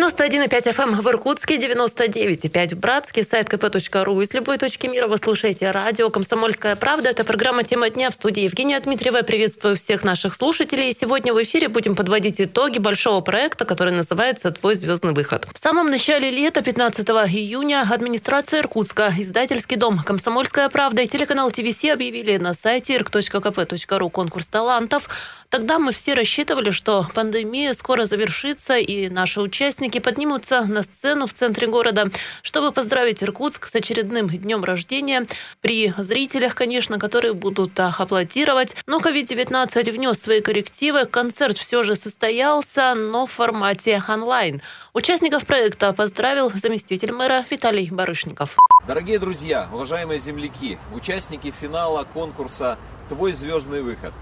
91,5 0.00 0.72
FM 0.72 1.02
в 1.02 1.06
Иркутске, 1.08 1.56
99,5 1.56 2.74
в 2.74 2.78
Братске, 2.78 3.22
сайт 3.22 3.52
kp.ru. 3.52 4.22
Из 4.22 4.32
любой 4.32 4.56
точки 4.56 4.86
мира 4.86 5.06
вы 5.08 5.18
слушаете 5.18 5.70
радио 5.72 6.08
«Комсомольская 6.08 6.74
правда». 6.74 7.10
Это 7.10 7.22
программа 7.22 7.64
«Тема 7.64 7.90
дня» 7.90 8.10
в 8.10 8.14
студии 8.14 8.44
Евгения 8.44 8.80
Дмитриева. 8.80 9.20
Приветствую 9.20 9.76
всех 9.76 10.02
наших 10.02 10.34
слушателей. 10.34 10.94
Сегодня 10.94 11.34
в 11.34 11.42
эфире 11.42 11.68
будем 11.68 11.94
подводить 11.96 12.40
итоги 12.40 12.78
большого 12.78 13.20
проекта, 13.20 13.66
который 13.66 13.92
называется 13.92 14.50
«Твой 14.50 14.74
звездный 14.74 15.12
выход». 15.12 15.46
В 15.54 15.62
самом 15.62 15.90
начале 15.90 16.30
лета, 16.30 16.62
15 16.62 17.06
июня, 17.06 17.84
администрация 17.86 18.60
Иркутска, 18.60 19.12
издательский 19.18 19.76
дом 19.76 19.98
«Комсомольская 19.98 20.70
правда» 20.70 21.02
и 21.02 21.08
телеканал 21.08 21.50
ТВС 21.50 21.84
объявили 21.84 22.38
на 22.38 22.54
сайте 22.54 22.96
irk.kp.ru 22.96 24.10
конкурс 24.10 24.46
талантов. 24.46 25.10
Тогда 25.50 25.80
мы 25.80 25.90
все 25.90 26.14
рассчитывали, 26.14 26.70
что 26.70 27.04
пандемия 27.12 27.74
скоро 27.74 28.04
завершится, 28.04 28.76
и 28.76 29.08
наши 29.08 29.40
участники 29.40 29.98
поднимутся 29.98 30.62
на 30.62 30.84
сцену 30.84 31.26
в 31.26 31.32
центре 31.32 31.66
города, 31.66 32.08
чтобы 32.42 32.70
поздравить 32.70 33.20
Иркутск 33.20 33.66
с 33.66 33.74
очередным 33.74 34.28
днем 34.28 34.62
рождения. 34.62 35.26
При 35.60 35.92
зрителях, 35.98 36.54
конечно, 36.54 37.00
которые 37.00 37.34
будут 37.34 37.80
аплодировать. 37.80 38.76
Но 38.86 39.00
COVID-19 39.00 39.90
внес 39.90 40.20
свои 40.20 40.40
коррективы. 40.40 41.04
Концерт 41.06 41.58
все 41.58 41.82
же 41.82 41.96
состоялся, 41.96 42.94
но 42.94 43.26
в 43.26 43.32
формате 43.32 44.00
онлайн. 44.08 44.62
Участников 44.94 45.46
проекта 45.46 45.92
поздравил 45.92 46.52
заместитель 46.54 47.10
мэра 47.10 47.44
Виталий 47.50 47.90
Барышников. 47.90 48.56
Дорогие 48.86 49.18
друзья, 49.18 49.68
уважаемые 49.72 50.20
земляки, 50.20 50.78
участники 50.94 51.52
финала 51.60 52.04
конкурса 52.04 52.78
«Твой 53.08 53.32
звездный 53.32 53.82
выход». 53.82 54.12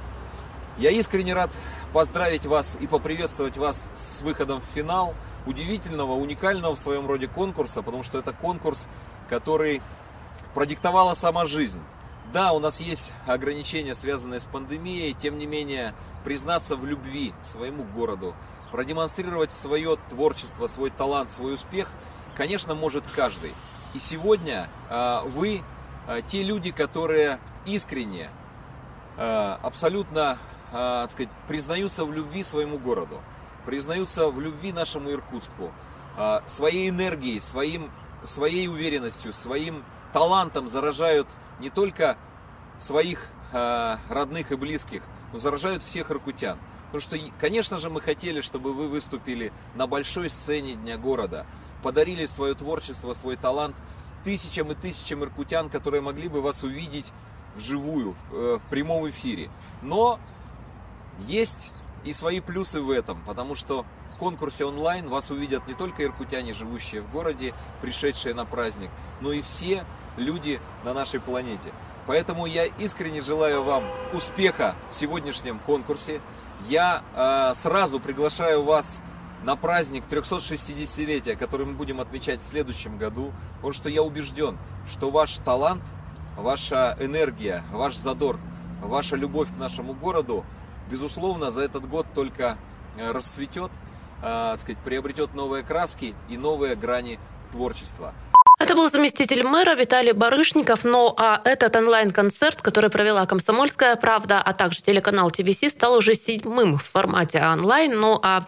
Я 0.79 0.91
искренне 0.91 1.35
рад 1.35 1.51
поздравить 1.93 2.47
вас 2.47 2.77
и 2.81 2.87
поприветствовать 2.87 3.57
вас 3.57 3.91
с 3.95 4.23
выходом 4.23 4.61
в 4.61 4.65
финал 4.65 5.13
удивительного, 5.45 6.13
уникального 6.13 6.77
в 6.77 6.79
своем 6.79 7.09
роде 7.09 7.27
конкурса, 7.27 7.83
потому 7.83 8.05
что 8.05 8.19
это 8.19 8.33
конкурс, 8.33 8.87
который 9.29 9.83
продиктовала 10.55 11.15
сама 11.15 11.47
жизнь. 11.47 11.81
Да, 12.33 12.53
у 12.53 12.61
нас 12.61 12.79
есть 12.79 13.13
ограничения, 13.27 13.97
связанные 13.97 14.39
с 14.39 14.45
пандемией, 14.45 15.15
тем 15.15 15.39
не 15.39 15.47
менее, 15.47 15.95
признаться 16.23 16.77
в 16.77 16.87
любви 16.87 17.35
своему 17.43 17.83
городу, 17.83 18.37
продемонстрировать 18.71 19.53
свое 19.53 19.97
творчество, 20.11 20.69
свой 20.69 20.91
талант, 20.91 21.33
свой 21.33 21.55
успех, 21.55 21.89
конечно, 22.37 22.77
может 22.77 23.03
каждый. 23.17 23.53
И 23.95 23.99
сегодня 23.99 24.69
э, 24.91 25.23
вы 25.25 25.63
э, 26.07 26.21
те 26.29 26.45
люди, 26.45 26.71
которые 26.71 27.41
искренне, 27.67 28.31
э, 29.17 29.57
абсолютно 29.63 30.39
э, 30.73 31.03
так 31.03 31.11
сказать, 31.11 31.31
признаются 31.47 32.05
в 32.05 32.13
любви 32.13 32.43
своему 32.43 32.79
городу, 32.79 33.21
признаются 33.65 34.29
в 34.29 34.41
любви 34.41 34.73
нашему 34.73 35.11
Иркутску, 35.11 35.73
э, 36.17 36.41
своей 36.47 36.89
энергией, 36.89 37.41
своим, 37.41 37.91
своей 38.25 38.69
уверенностью, 38.69 39.33
своим 39.33 39.85
талантом 40.13 40.69
заражают 40.69 41.29
не 41.61 41.71
только 41.71 42.17
своих 42.79 43.29
э, 43.53 43.97
родных 44.09 44.53
и 44.53 44.57
близких, 44.57 45.03
но 45.33 45.39
заражают 45.39 45.83
всех 45.83 46.11
иркутян. 46.11 46.59
Потому 46.87 47.01
что, 47.01 47.19
конечно 47.39 47.79
же, 47.79 47.91
мы 47.91 48.01
хотели, 48.01 48.41
чтобы 48.41 48.73
вы 48.73 48.89
выступили 48.89 49.53
на 49.75 49.87
большой 49.87 50.31
сцене 50.31 50.75
Дня 50.75 50.97
города, 50.97 51.45
подарили 51.83 52.25
свое 52.25 52.55
творчество, 52.55 53.13
свой 53.13 53.37
талант 53.37 53.77
тысячам 54.25 54.73
и 54.73 54.75
тысячам 54.75 55.23
иркутян, 55.23 55.69
которые 55.69 56.01
могли 56.01 56.29
бы 56.29 56.41
вас 56.41 56.63
увидеть 56.65 57.13
вживую, 57.55 58.15
в, 58.31 58.59
в 58.59 58.63
прямом 58.71 59.09
эфире. 59.11 59.51
Но 59.83 60.19
есть 61.27 61.73
и 62.05 62.13
свои 62.13 62.41
плюсы 62.41 62.81
в 62.81 62.91
этом, 62.91 63.23
потому 63.27 63.55
что 63.55 63.85
в 64.13 64.17
конкурсе 64.17 64.65
онлайн 64.65 65.07
вас 65.09 65.31
увидят 65.31 65.67
не 65.69 65.75
только 65.75 66.05
иркутяне, 66.05 66.53
живущие 66.53 67.03
в 67.03 67.11
городе, 67.11 67.55
пришедшие 67.81 68.35
на 68.35 68.45
праздник, 68.45 68.91
но 69.21 69.33
и 69.33 69.43
все 69.43 69.85
люди 70.17 70.61
на 70.85 70.93
нашей 70.95 71.21
планете. 71.21 71.73
Поэтому 72.07 72.47
я 72.47 72.65
искренне 72.65 73.21
желаю 73.21 73.63
вам 73.63 73.85
успеха 74.13 74.75
в 74.91 74.95
сегодняшнем 74.95 75.59
конкурсе. 75.61 76.21
Я 76.69 77.03
э, 77.15 77.55
сразу 77.55 78.01
приглашаю 78.01 78.65
вас 78.65 79.01
на 79.45 79.57
праздник 79.57 80.05
360-летия, 80.11 81.37
который 81.37 81.67
мы 81.67 81.75
будем 81.75 82.01
отмечать 82.01 82.41
в 82.41 82.45
следующем 82.45 82.99
году, 82.99 83.33
потому 83.57 83.73
что 83.73 83.89
я 83.89 84.03
убежден, 84.03 84.59
что 84.91 85.11
ваш 85.11 85.35
талант, 85.45 85.83
ваша 86.37 86.97
энергия, 86.99 87.63
ваш 87.71 87.97
задор, 87.97 88.39
ваша 88.83 89.17
любовь 89.17 89.49
к 89.49 89.59
нашему 89.59 89.95
городу 89.95 90.45
безусловно, 90.91 91.51
за 91.51 91.63
этот 91.63 91.89
год 91.89 92.07
только 92.15 92.59
расцветет, 92.97 93.71
э, 94.21 94.23
так 94.23 94.61
сказать, 94.61 94.79
приобретет 94.85 95.35
новые 95.35 95.63
краски 95.63 96.15
и 96.29 96.37
новые 96.37 96.75
грани 96.75 97.19
творчества. 97.53 98.13
Это 98.59 98.75
был 98.75 98.91
заместитель 98.91 99.45
мэра 99.45 99.75
Виталий 99.77 100.11
Барышников. 100.11 100.83
Ну 100.83 101.15
а 101.17 101.41
этот 101.45 101.77
онлайн-концерт, 101.77 102.61
который 102.61 102.91
провела 102.91 103.25
«Комсомольская 103.25 103.95
правда», 103.95 104.43
а 104.45 104.53
также 104.53 104.83
телеканал 104.83 105.31
ТВС, 105.31 105.71
стал 105.71 105.97
уже 105.97 106.17
седьмым 106.17 106.77
в 106.77 106.83
формате 106.83 107.41
онлайн. 107.41 107.99
Ну 107.99 108.19
а, 108.21 108.47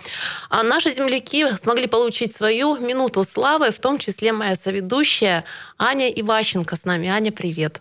а 0.48 0.64
наши 0.64 0.90
земляки 0.90 1.46
смогли 1.56 1.86
получить 1.86 2.34
свою 2.34 2.76
минуту 2.76 3.22
славы, 3.22 3.70
в 3.70 3.78
том 3.78 3.98
числе 3.98 4.32
моя 4.32 4.56
соведущая 4.56 5.44
Аня 5.78 6.08
Иващенко 6.10 6.74
с 6.74 6.84
нами. 6.84 7.08
Аня, 7.08 7.30
привет. 7.30 7.80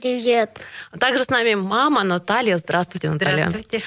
Привет. 0.00 0.60
А 0.92 0.98
также 0.98 1.24
с 1.24 1.28
нами 1.28 1.54
мама 1.54 2.02
Наталья. 2.04 2.56
Здравствуйте, 2.56 3.10
Наталья. 3.10 3.48
Здравствуйте. 3.48 3.84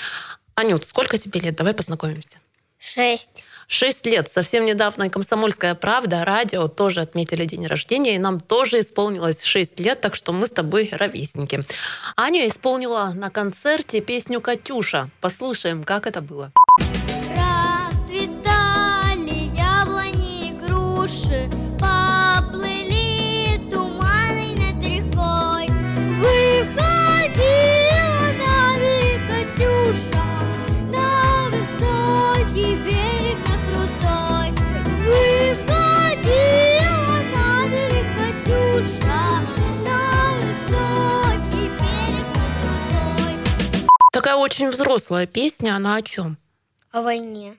Анют, 0.53 0.86
сколько 0.86 1.17
тебе 1.17 1.39
лет? 1.39 1.55
Давай 1.55 1.74
познакомимся. 1.74 2.38
Шесть. 2.77 3.43
Шесть 3.67 4.05
лет. 4.05 4.29
Совсем 4.29 4.65
недавно 4.65 5.10
«Комсомольская 5.10 5.74
правда», 5.74 6.25
радио 6.25 6.67
тоже 6.67 7.01
отметили 7.01 7.46
день 7.46 7.65
рождения, 7.65 8.15
и 8.15 8.20
нам 8.20 8.39
тоже 8.39 8.82
исполнилось 8.82 9.41
шесть 9.41 9.79
лет, 9.79 10.01
так 10.01 10.13
что 10.13 10.34
мы 10.34 10.46
с 10.46 10.51
тобой 10.51 10.89
ровесники. 10.91 11.63
Аня 12.15 12.48
исполнила 12.48 13.13
на 13.15 13.32
концерте 13.32 14.01
песню 14.01 14.41
«Катюша». 14.41 15.10
Послушаем, 15.22 15.84
как 15.84 16.05
это 16.05 16.22
было. 16.22 16.51
Расцветали 16.79 17.02
очень 44.53 44.69
взрослая 44.69 45.25
песня, 45.25 45.75
она 45.75 45.95
о 45.95 46.03
чем? 46.03 46.38
О 46.91 47.01
войне. 47.01 47.57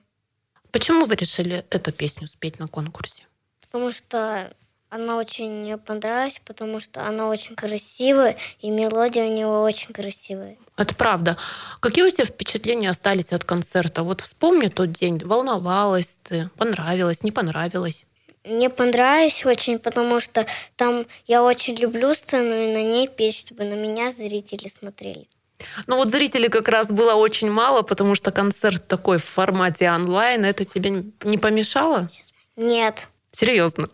Почему 0.71 1.03
вы 1.03 1.15
решили 1.15 1.65
эту 1.69 1.91
песню 1.91 2.25
спеть 2.25 2.57
на 2.57 2.69
конкурсе? 2.69 3.23
Потому 3.59 3.91
что 3.91 4.53
она 4.89 5.17
очень 5.17 5.51
мне 5.51 5.77
понравилась, 5.77 6.39
потому 6.45 6.79
что 6.79 7.05
она 7.05 7.27
очень 7.27 7.57
красивая, 7.57 8.37
и 8.61 8.69
мелодия 8.69 9.25
у 9.25 9.37
него 9.37 9.61
очень 9.63 9.91
красивая. 9.91 10.55
Это 10.77 10.95
правда. 10.95 11.35
Какие 11.81 12.05
у 12.05 12.09
тебя 12.09 12.23
впечатления 12.23 12.89
остались 12.89 13.33
от 13.33 13.43
концерта? 13.43 14.03
Вот 14.03 14.21
вспомни 14.21 14.69
тот 14.69 14.93
день. 14.93 15.19
Волновалась 15.19 16.21
ты? 16.23 16.49
Понравилось? 16.55 17.23
Не 17.23 17.31
понравилось? 17.31 18.05
Мне 18.45 18.69
понравилось 18.69 19.45
очень, 19.45 19.79
потому 19.79 20.21
что 20.21 20.45
там 20.77 21.07
я 21.27 21.43
очень 21.43 21.75
люблю 21.75 22.13
сцену 22.15 22.53
и 22.55 22.73
на 22.73 22.83
ней 22.83 23.09
петь, 23.09 23.35
чтобы 23.35 23.65
на 23.65 23.73
меня 23.73 24.13
зрители 24.13 24.69
смотрели. 24.69 25.27
Ну 25.87 25.95
вот 25.97 26.09
зрителей 26.11 26.49
как 26.49 26.67
раз 26.69 26.87
было 26.89 27.13
очень 27.15 27.49
мало, 27.49 27.81
потому 27.81 28.15
что 28.15 28.31
концерт 28.31 28.87
такой 28.87 29.17
в 29.17 29.23
формате 29.23 29.89
онлайн. 29.89 30.45
Это 30.45 30.65
тебе 30.65 31.03
не 31.23 31.37
помешало? 31.37 32.09
Нет. 32.55 33.07
Серьезно? 33.31 33.89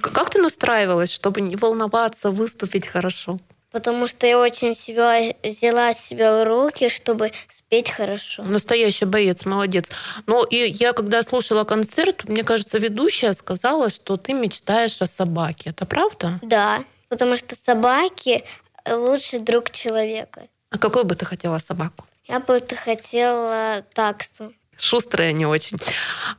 К- 0.00 0.10
Как 0.10 0.30
ты 0.30 0.42
настраивалась, 0.42 1.12
чтобы 1.12 1.40
не 1.40 1.56
волноваться, 1.56 2.30
выступить 2.30 2.86
хорошо? 2.86 3.38
Потому 3.70 4.06
что 4.06 4.24
я 4.26 4.38
очень 4.38 4.74
себя 4.76 5.20
взяла 5.42 5.92
себя 5.92 6.38
в 6.38 6.44
руки, 6.44 6.88
чтобы 6.88 7.32
спеть 7.48 7.90
хорошо. 7.90 8.44
Настоящий 8.44 9.04
боец, 9.04 9.44
молодец. 9.44 9.90
Ну 10.26 10.44
и 10.44 10.56
я, 10.56 10.92
когда 10.92 11.22
слушала 11.24 11.64
концерт, 11.64 12.24
мне 12.28 12.44
кажется, 12.44 12.78
ведущая 12.78 13.32
сказала, 13.32 13.90
что 13.90 14.16
ты 14.16 14.32
мечтаешь 14.32 15.02
о 15.02 15.06
собаке. 15.06 15.70
Это 15.70 15.86
правда? 15.86 16.38
Да, 16.42 16.84
потому 17.08 17.36
что 17.36 17.56
собаки 17.66 18.44
лучший 18.88 19.40
друг 19.40 19.72
человека. 19.72 20.42
А 20.74 20.78
какой 20.78 21.04
бы 21.04 21.14
ты 21.14 21.24
хотела 21.24 21.58
собаку? 21.58 22.04
Я 22.26 22.40
бы 22.40 22.54
это 22.54 22.74
хотела 22.74 23.84
таксу. 23.94 24.52
Шустрая 24.76 25.30
не 25.32 25.46
очень. 25.46 25.78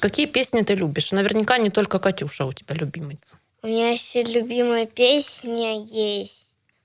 Какие 0.02 0.26
песни 0.26 0.62
ты 0.62 0.76
любишь? 0.76 1.14
Наверняка 1.14 1.58
не 1.58 1.70
только 1.70 2.00
Катюша 2.00 2.44
у 2.44 2.52
тебя 2.52 2.76
любимица. 2.76 3.38
У 3.62 3.68
меня 3.68 3.92
еще 3.92 4.24
любимая 4.24 4.88
песня 4.88 5.82
есть. 5.86 6.44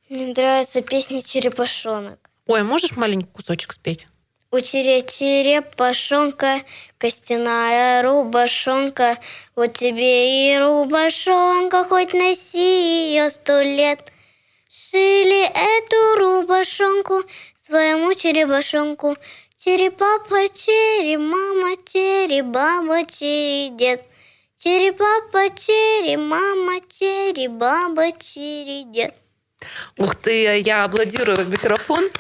Мне 0.09 0.33
нравится 0.33 0.81
песня 0.81 1.23
«Черепашонок». 1.23 2.31
Ой, 2.47 2.61
а 2.61 2.65
можешь 2.65 2.97
маленький 2.97 3.27
кусочек 3.33 3.73
спеть? 3.73 4.07
У 4.53 4.61
чере 4.61 5.03
черепашонка, 5.03 6.63
костяная 6.99 8.01
рубашонка, 8.05 9.19
вот 9.57 9.77
тебе 9.77 10.55
и 10.55 10.59
рубашонка, 10.59 11.85
хоть 11.85 12.13
носи 12.13 13.09
ее 13.09 13.31
сто 13.31 13.61
лет. 13.61 14.13
Шили 14.91 15.45
эту 15.47 16.19
рубашонку 16.19 17.23
своему 17.65 18.13
черепашонку, 18.15 19.15
черепапа, 19.57 20.49
черемама, 20.49 21.77
черебаба, 21.85 23.05
чередед. 23.05 24.03
Черепапа, 24.59 25.49
черемама, 25.55 26.81
черебаба, 26.99 28.11
чередед. 28.19 29.15
Ух 29.97 30.17
ты, 30.17 30.59
я 30.59 30.83
аплодирую 30.83 31.45
в 31.45 31.49
микрофон. 31.49 32.11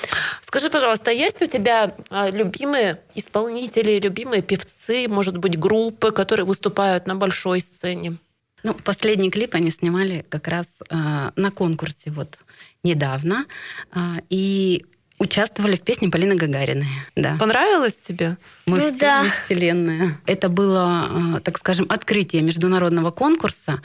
Скажи, 0.40 0.70
пожалуйста, 0.70 1.10
есть 1.10 1.42
у 1.42 1.46
тебя 1.46 1.96
а, 2.08 2.30
любимые 2.30 3.00
исполнители, 3.16 3.98
любимые 3.98 4.42
певцы, 4.42 5.08
может 5.08 5.38
быть, 5.38 5.58
группы, 5.58 6.12
которые 6.12 6.46
выступают 6.46 7.08
на 7.08 7.16
большой 7.16 7.62
сцене? 7.62 8.18
Ну, 8.62 8.74
последний 8.74 9.30
клип 9.30 9.54
они 9.54 9.70
снимали 9.70 10.24
как 10.28 10.48
раз 10.48 10.66
э, 10.88 11.30
на 11.36 11.50
конкурсе 11.50 12.10
вот 12.10 12.40
недавно. 12.82 13.46
э, 13.94 13.98
и 14.30 14.84
участвовали 15.18 15.76
в 15.76 15.82
песне 15.82 16.08
Полины 16.08 16.34
Гагариной. 16.34 16.88
Да. 17.14 17.36
Понравилось 17.38 17.96
тебе? 17.96 18.36
Мы 18.66 18.78
Ну 18.78 18.82
все 18.82 18.98
да. 18.98 19.24
Вселенная. 19.44 20.18
Это 20.26 20.48
было, 20.48 21.36
э, 21.36 21.40
так 21.40 21.58
скажем, 21.58 21.86
открытие 21.88 22.42
международного 22.42 23.10
конкурса. 23.10 23.80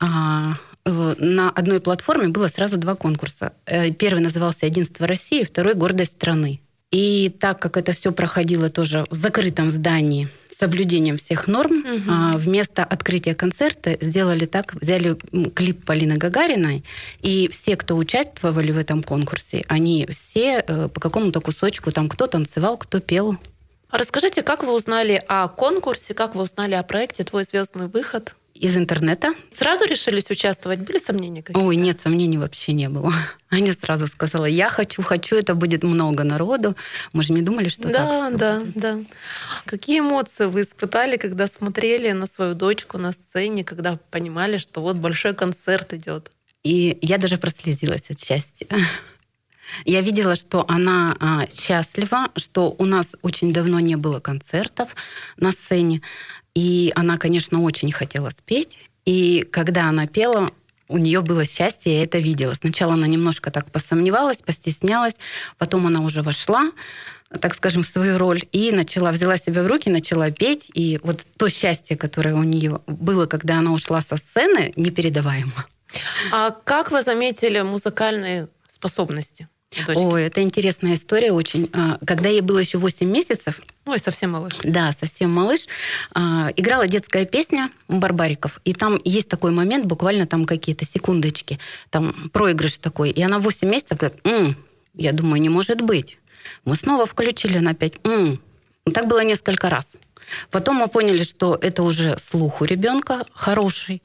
Э, 0.00 0.54
На 0.84 1.50
одной 1.50 1.80
платформе 1.80 2.28
было 2.28 2.48
сразу 2.48 2.76
два 2.76 2.96
конкурса. 2.96 3.52
Э, 3.66 3.92
Первый 3.92 4.20
назывался 4.20 4.66
«Единство 4.66 5.06
России», 5.06 5.44
второй 5.44 5.74
«Гордость 5.74 6.12
страны». 6.12 6.60
И 6.90 7.30
так 7.40 7.60
как 7.60 7.76
это 7.76 7.92
все 7.92 8.10
проходило 8.12 8.68
тоже 8.68 9.06
в 9.08 9.14
закрытом 9.14 9.70
здании, 9.70 10.28
соблюдением 10.58 11.18
всех 11.18 11.48
норм, 11.48 11.72
а, 12.08 12.36
вместо 12.36 12.84
открытия 12.84 13.34
концерта 13.34 13.96
сделали 14.00 14.46
так, 14.46 14.74
взяли 14.74 15.16
клип 15.54 15.84
Полины 15.84 16.16
Гагариной, 16.16 16.84
и 17.20 17.48
все, 17.52 17.76
кто 17.76 17.96
участвовали 17.96 18.72
в 18.72 18.78
этом 18.78 19.02
конкурсе, 19.02 19.64
они 19.68 20.06
все 20.10 20.64
э, 20.66 20.88
по 20.88 21.00
какому-то 21.00 21.40
кусочку, 21.40 21.92
там 21.92 22.08
кто 22.08 22.26
танцевал, 22.26 22.76
кто 22.76 23.00
пел. 23.00 23.36
А 23.90 23.98
Расскажите, 23.98 24.42
как 24.42 24.62
вы 24.62 24.72
узнали 24.72 25.22
о 25.28 25.48
конкурсе, 25.48 26.14
как 26.14 26.34
вы 26.34 26.42
узнали 26.42 26.74
о 26.74 26.82
проекте 26.82 27.24
«Твой 27.24 27.44
звездный 27.44 27.88
выход»? 27.88 28.34
Из 28.62 28.76
интернета. 28.76 29.34
Сразу 29.52 29.84
решились 29.86 30.30
участвовать? 30.30 30.78
Были 30.78 30.98
сомнения 30.98 31.42
какие-то? 31.42 31.66
Ой, 31.66 31.74
нет, 31.74 32.00
сомнений 32.00 32.38
вообще 32.38 32.72
не 32.74 32.88
было. 32.88 33.12
Аня 33.50 33.74
сразу 33.74 34.06
сказала, 34.06 34.44
я 34.44 34.68
хочу, 34.68 35.02
хочу, 35.02 35.34
это 35.34 35.56
будет 35.56 35.82
много 35.82 36.22
народу. 36.22 36.76
Мы 37.12 37.24
же 37.24 37.32
не 37.32 37.42
думали, 37.42 37.68
что 37.68 37.82
так 37.82 37.92
Да, 37.92 38.28
всё 38.28 38.38
да, 38.38 38.60
будет. 38.60 38.74
да. 38.74 38.98
Какие 39.64 39.98
эмоции 39.98 40.46
вы 40.46 40.60
испытали, 40.60 41.16
когда 41.16 41.48
смотрели 41.48 42.12
на 42.12 42.26
свою 42.26 42.54
дочку 42.54 42.98
на 42.98 43.10
сцене, 43.10 43.64
когда 43.64 43.98
понимали, 44.12 44.58
что 44.58 44.80
вот 44.80 44.96
большой 44.96 45.34
концерт 45.34 45.92
идет? 45.94 46.30
И 46.62 46.96
я 47.02 47.18
даже 47.18 47.38
прослезилась 47.38 48.10
от 48.10 48.20
счастья. 48.20 48.68
Я 49.84 50.00
видела, 50.00 50.34
что 50.34 50.64
она 50.68 51.16
а, 51.20 51.46
счастлива, 51.52 52.28
что 52.36 52.74
у 52.78 52.84
нас 52.84 53.06
очень 53.22 53.52
давно 53.52 53.80
не 53.80 53.96
было 53.96 54.20
концертов 54.20 54.94
на 55.36 55.52
сцене. 55.52 56.02
И 56.54 56.92
она, 56.94 57.18
конечно, 57.18 57.62
очень 57.62 57.92
хотела 57.92 58.30
спеть. 58.30 58.78
И 59.04 59.46
когда 59.50 59.88
она 59.88 60.06
пела, 60.06 60.50
у 60.88 60.98
нее 60.98 61.22
было 61.22 61.44
счастье, 61.44 61.96
я 61.96 62.04
это 62.04 62.18
видела. 62.18 62.54
Сначала 62.54 62.94
она 62.94 63.06
немножко 63.06 63.50
так 63.50 63.70
посомневалась, 63.70 64.38
постеснялась, 64.38 65.14
потом 65.58 65.86
она 65.86 66.00
уже 66.00 66.22
вошла, 66.22 66.70
так 67.40 67.54
скажем, 67.54 67.82
в 67.82 67.88
свою 67.88 68.18
роль 68.18 68.44
и 68.52 68.72
начала, 68.72 69.10
взяла 69.10 69.38
себя 69.38 69.62
в 69.62 69.66
руки, 69.66 69.88
начала 69.88 70.30
петь. 70.30 70.70
И 70.74 71.00
вот 71.02 71.20
то 71.36 71.48
счастье, 71.48 71.96
которое 71.96 72.34
у 72.34 72.42
нее 72.42 72.80
было, 72.86 73.26
когда 73.26 73.58
она 73.58 73.72
ушла 73.72 74.02
со 74.02 74.16
сцены, 74.16 74.72
непередаваемо. 74.76 75.66
А 76.30 76.50
как 76.50 76.90
вы 76.90 77.02
заметили 77.02 77.60
музыкальные 77.62 78.48
способности 78.70 79.48
у 79.80 79.86
дочки? 79.86 80.00
Ой, 80.02 80.24
это 80.24 80.42
интересная 80.42 80.94
история 80.94 81.32
очень. 81.32 81.70
А, 81.72 81.98
Когда 82.06 82.28
ей 82.28 82.40
было 82.40 82.58
еще 82.58 82.78
8 82.78 83.06
месяцев, 83.08 83.60
Ой, 83.86 83.98
совсем 83.98 84.30
малыш. 84.32 84.52
да, 84.62 84.92
совсем 84.98 85.30
малыш, 85.30 85.66
а, 86.14 86.50
играла 86.56 86.86
детская 86.86 87.24
песня 87.26 87.68
Барбариков. 87.88 88.60
И 88.64 88.72
там 88.74 89.00
есть 89.04 89.28
такой 89.28 89.50
момент, 89.50 89.86
буквально 89.86 90.26
там 90.26 90.44
какие-то 90.44 90.84
секундочки, 90.84 91.58
там 91.90 92.30
проигрыш 92.32 92.78
такой. 92.78 93.10
И 93.10 93.22
она 93.22 93.38
8 93.38 93.68
месяцев 93.68 93.98
говорит, 93.98 94.20
«М, 94.24 94.56
я 94.94 95.12
думаю, 95.12 95.40
не 95.40 95.48
может 95.48 95.80
быть. 95.80 96.18
Мы 96.64 96.76
снова 96.76 97.06
включили, 97.06 97.58
она 97.58 97.70
опять, 97.72 97.94
«М». 98.04 98.40
Ну, 98.84 98.92
так 98.92 99.06
было 99.06 99.22
несколько 99.24 99.70
раз. 99.70 99.86
Потом 100.50 100.76
мы 100.76 100.88
поняли, 100.88 101.22
что 101.24 101.58
это 101.60 101.82
уже 101.82 102.18
слух 102.18 102.60
у 102.60 102.64
ребенка 102.64 103.24
хороший. 103.32 104.02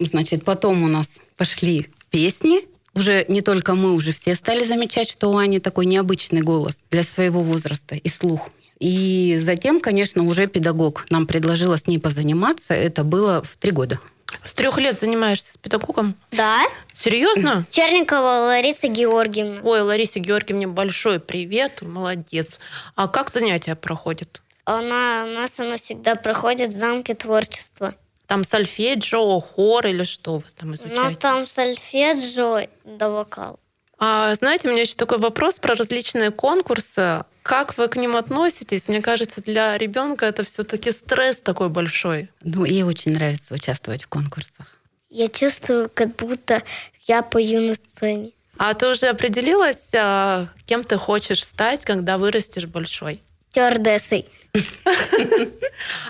Значит, 0.00 0.44
потом 0.44 0.82
у 0.82 0.88
нас 0.88 1.06
пошли 1.36 1.88
песни. 2.10 2.60
Уже 2.96 3.26
не 3.28 3.42
только 3.42 3.74
мы, 3.74 3.92
уже 3.92 4.12
все 4.12 4.34
стали 4.34 4.64
замечать, 4.64 5.10
что 5.10 5.30
у 5.30 5.36
Ани 5.36 5.60
такой 5.60 5.84
необычный 5.84 6.40
голос 6.40 6.74
для 6.90 7.02
своего 7.02 7.42
возраста 7.42 7.94
и 7.94 8.08
слух. 8.08 8.48
И 8.80 9.38
затем, 9.38 9.80
конечно, 9.80 10.24
уже 10.24 10.46
педагог 10.46 11.04
нам 11.10 11.26
предложила 11.26 11.76
с 11.76 11.86
ней 11.86 11.98
позаниматься. 11.98 12.72
Это 12.72 13.04
было 13.04 13.42
в 13.42 13.58
три 13.58 13.70
года. 13.70 14.00
С 14.44 14.54
трех 14.54 14.78
лет 14.78 14.98
занимаешься 14.98 15.52
с 15.52 15.56
педагогом? 15.58 16.14
Да. 16.32 16.62
Серьезно? 16.96 17.66
Черникова 17.70 18.46
Лариса 18.46 18.88
Георгиевна. 18.88 19.60
Ой, 19.62 19.82
Ларисе 19.82 20.18
Георгиевне 20.18 20.66
большой 20.66 21.20
привет, 21.20 21.82
молодец. 21.82 22.58
А 22.94 23.08
как 23.08 23.30
занятия 23.30 23.74
проходят? 23.74 24.40
Она, 24.64 25.24
у 25.26 25.34
нас 25.34 25.52
она 25.58 25.76
всегда 25.76 26.14
проходит 26.16 26.70
в 26.70 26.78
замке 26.78 27.14
творчества. 27.14 27.94
Там 28.26 28.44
сольфеджио, 28.44 29.40
хор 29.40 29.86
или 29.86 30.04
что 30.04 30.36
вы 30.38 30.44
там 30.56 30.70
У 30.70 30.72
нас 30.72 30.80
изучаете? 30.80 31.16
там 31.16 31.46
сольфеджио 31.46 32.66
да 32.84 33.08
вокал. 33.08 33.58
А, 33.98 34.34
знаете, 34.34 34.68
у 34.68 34.72
меня 34.72 34.82
еще 34.82 34.94
такой 34.94 35.18
вопрос 35.18 35.58
про 35.58 35.74
различные 35.74 36.30
конкурсы. 36.30 37.24
Как 37.42 37.78
вы 37.78 37.88
к 37.88 37.96
ним 37.96 38.16
относитесь? 38.16 38.88
Мне 38.88 39.00
кажется, 39.00 39.40
для 39.40 39.78
ребенка 39.78 40.26
это 40.26 40.42
все-таки 40.42 40.90
стресс 40.92 41.40
такой 41.40 41.68
большой. 41.70 42.28
Ну, 42.42 42.64
ей 42.64 42.82
очень 42.82 43.12
нравится 43.12 43.54
участвовать 43.54 44.04
в 44.04 44.08
конкурсах. 44.08 44.66
Я 45.08 45.28
чувствую, 45.28 45.90
как 45.94 46.14
будто 46.16 46.62
я 47.06 47.22
пою 47.22 47.60
на 47.60 47.74
сцене. 47.74 48.32
А 48.58 48.74
ты 48.74 48.88
уже 48.88 49.06
определилась, 49.06 49.90
а, 49.94 50.48
кем 50.66 50.82
ты 50.82 50.96
хочешь 50.96 51.44
стать, 51.44 51.84
когда 51.84 52.18
вырастешь 52.18 52.66
большой? 52.66 53.22
Стюардессой. 53.50 54.26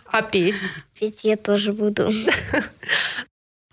А 0.07 0.23
петь? 0.23 0.57
Петь 0.99 1.21
я 1.25 1.37
тоже 1.37 1.73
буду. 1.73 2.11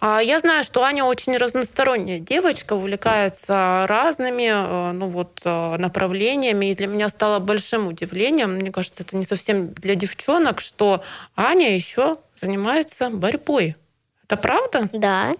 А 0.05 0.21
я 0.21 0.39
знаю, 0.39 0.65
что 0.65 0.83
Аня 0.83 1.05
очень 1.05 1.37
разносторонняя 1.37 2.19
девочка, 2.19 2.73
увлекается 2.73 3.85
разными 3.87 4.49
э, 4.51 4.91
ну 4.91 5.07
вот, 5.07 5.39
э, 5.45 5.77
направлениями. 5.77 6.71
И 6.71 6.75
для 6.75 6.87
меня 6.87 7.07
стало 7.07 7.39
большим 7.39 7.87
удивлением, 7.87 8.55
мне 8.55 8.69
кажется, 8.69 9.03
это 9.03 9.15
не 9.15 9.23
совсем 9.23 9.73
для 9.73 9.95
девчонок, 9.95 10.59
что 10.59 11.01
Аня 11.37 11.73
еще 11.73 12.17
занимается 12.35 13.09
борьбой. 13.09 13.77
Это 14.25 14.35
правда? 14.35 14.89
Да. 14.91 15.35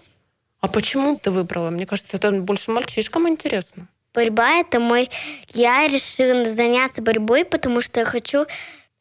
А 0.61 0.69
почему 0.69 1.17
ты 1.17 1.29
выбрала? 1.29 1.69
Мне 1.69 1.85
кажется, 1.85 2.15
это 2.15 2.31
больше 2.31 2.71
мальчишкам 2.71 3.27
интересно. 3.27 3.89
Борьба 4.13 4.59
это 4.59 4.79
мой... 4.79 5.09
Я 5.53 5.87
решила 5.87 6.45
заняться 6.49 7.01
борьбой, 7.01 7.43
потому 7.43 7.81
что 7.81 7.99
я 7.99 8.05
хочу, 8.05 8.45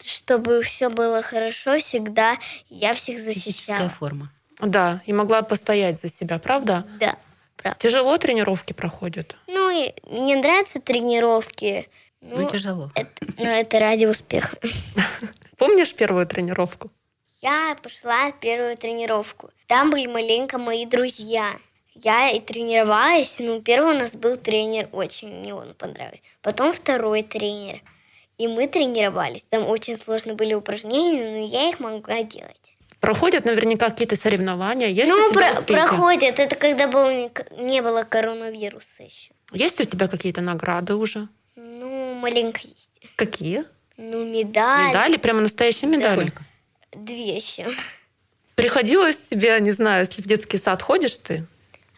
чтобы 0.04 0.62
все 0.62 0.88
было 0.88 1.22
хорошо 1.22 1.78
всегда. 1.78 2.36
Я 2.68 2.94
всех 2.94 3.22
защищала. 3.22 3.88
форма. 3.88 4.30
Да, 4.60 5.02
и 5.06 5.12
могла 5.12 5.42
постоять 5.42 6.00
за 6.00 6.08
себя, 6.08 6.38
правда? 6.38 6.86
Да, 7.00 7.16
правда. 7.56 7.78
Тяжело 7.80 8.16
тренировки 8.18 8.72
проходят? 8.72 9.36
Ну, 9.48 9.70
и 9.70 9.92
мне 10.08 10.36
нравятся 10.36 10.80
тренировки. 10.80 11.88
Ну, 12.20 12.48
тяжело. 12.48 12.90
Это, 12.94 13.10
но 13.38 13.48
это 13.48 13.80
ради 13.80 14.04
успеха. 14.06 14.56
Помнишь 15.56 15.94
первую 15.94 16.26
тренировку? 16.26 16.90
Я 17.40 17.76
пошла 17.82 18.30
в 18.30 18.38
первую 18.38 18.76
тренировку. 18.76 19.50
Там 19.66 19.90
были 19.90 20.06
маленько 20.06 20.58
мои 20.58 20.86
друзья. 20.86 21.56
Я 21.94 22.30
и 22.30 22.40
тренировалась. 22.40 23.36
Ну, 23.40 23.60
первый 23.60 23.96
у 23.96 23.98
нас 23.98 24.14
был 24.14 24.36
тренер, 24.36 24.88
очень 24.92 25.28
мне 25.28 25.52
он 25.52 25.74
понравился. 25.74 26.22
Потом 26.40 26.72
второй 26.72 27.24
тренер. 27.24 27.80
И 28.38 28.48
мы 28.48 28.66
тренировались. 28.66 29.44
Там 29.48 29.66
очень 29.68 29.98
сложно 29.98 30.34
были 30.34 30.54
упражнения, 30.54 31.30
но 31.30 31.46
я 31.46 31.68
их 31.68 31.80
могла 31.80 32.22
делать. 32.22 32.56
Проходят 33.00 33.44
наверняка 33.44 33.90
какие-то 33.90 34.16
соревнования. 34.16 34.88
Есть 34.88 35.08
ну, 35.08 35.32
про- 35.32 35.50
успехи? 35.50 35.72
проходят. 35.72 36.38
Это 36.38 36.54
когда 36.54 36.86
был, 36.86 37.08
не- 37.58 37.82
было 37.82 38.04
коронавируса 38.04 39.02
еще. 39.02 39.32
Есть 39.52 39.80
у 39.80 39.84
тебя 39.84 40.08
какие-то 40.08 40.40
награды 40.40 40.94
уже? 40.94 41.28
Ну, 41.56 42.14
маленько 42.14 42.60
есть. 42.62 43.16
Какие? 43.16 43.64
Ну, 43.96 44.24
медаль. 44.24 44.90
Медали? 44.90 45.16
Прямо 45.16 45.40
настоящие 45.40 45.90
медали? 45.90 46.32
Две 46.92 47.36
еще. 47.36 47.68
Приходилось 48.54 49.18
тебе, 49.30 49.58
не 49.60 49.72
знаю, 49.72 50.06
если 50.06 50.22
в 50.22 50.26
детский 50.26 50.58
сад 50.58 50.80
ходишь 50.82 51.16
ты, 51.16 51.44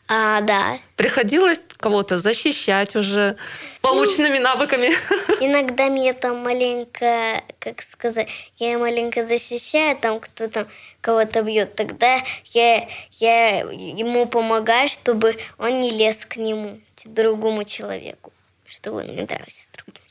А, 0.07 0.43
да. 0.43 0.79
приходилось 0.97 1.65
кого-то 1.79 2.19
защищать 2.19 2.95
уже 2.95 3.37
полученными 3.81 4.37
навыками? 4.37 4.89
Иногда 5.41 5.89
меня 5.89 6.13
там 6.13 6.43
маленько, 6.43 7.43
как 7.59 7.81
сказать, 7.81 8.29
я 8.59 8.79
маленько 8.79 9.25
защищаю, 9.25 9.97
там 9.97 10.21
кто 10.21 10.49
там 10.49 10.67
кого-то 11.01 11.43
бьет. 11.43 11.75
Тогда 11.75 12.21
я, 12.53 12.87
я 13.13 13.61
ему 13.61 14.27
помогаю, 14.27 14.89
чтобы 14.89 15.37
он 15.57 15.81
не 15.81 15.91
лез 15.91 16.19
к 16.29 16.37
нему, 16.37 16.81
к 17.03 17.07
другому 17.07 17.65
человеку, 17.65 18.31
чтобы 18.69 18.99
он 18.99 19.07
не 19.07 19.23
дрался 19.23 19.63
с 19.63 19.69
другим. 19.73 20.04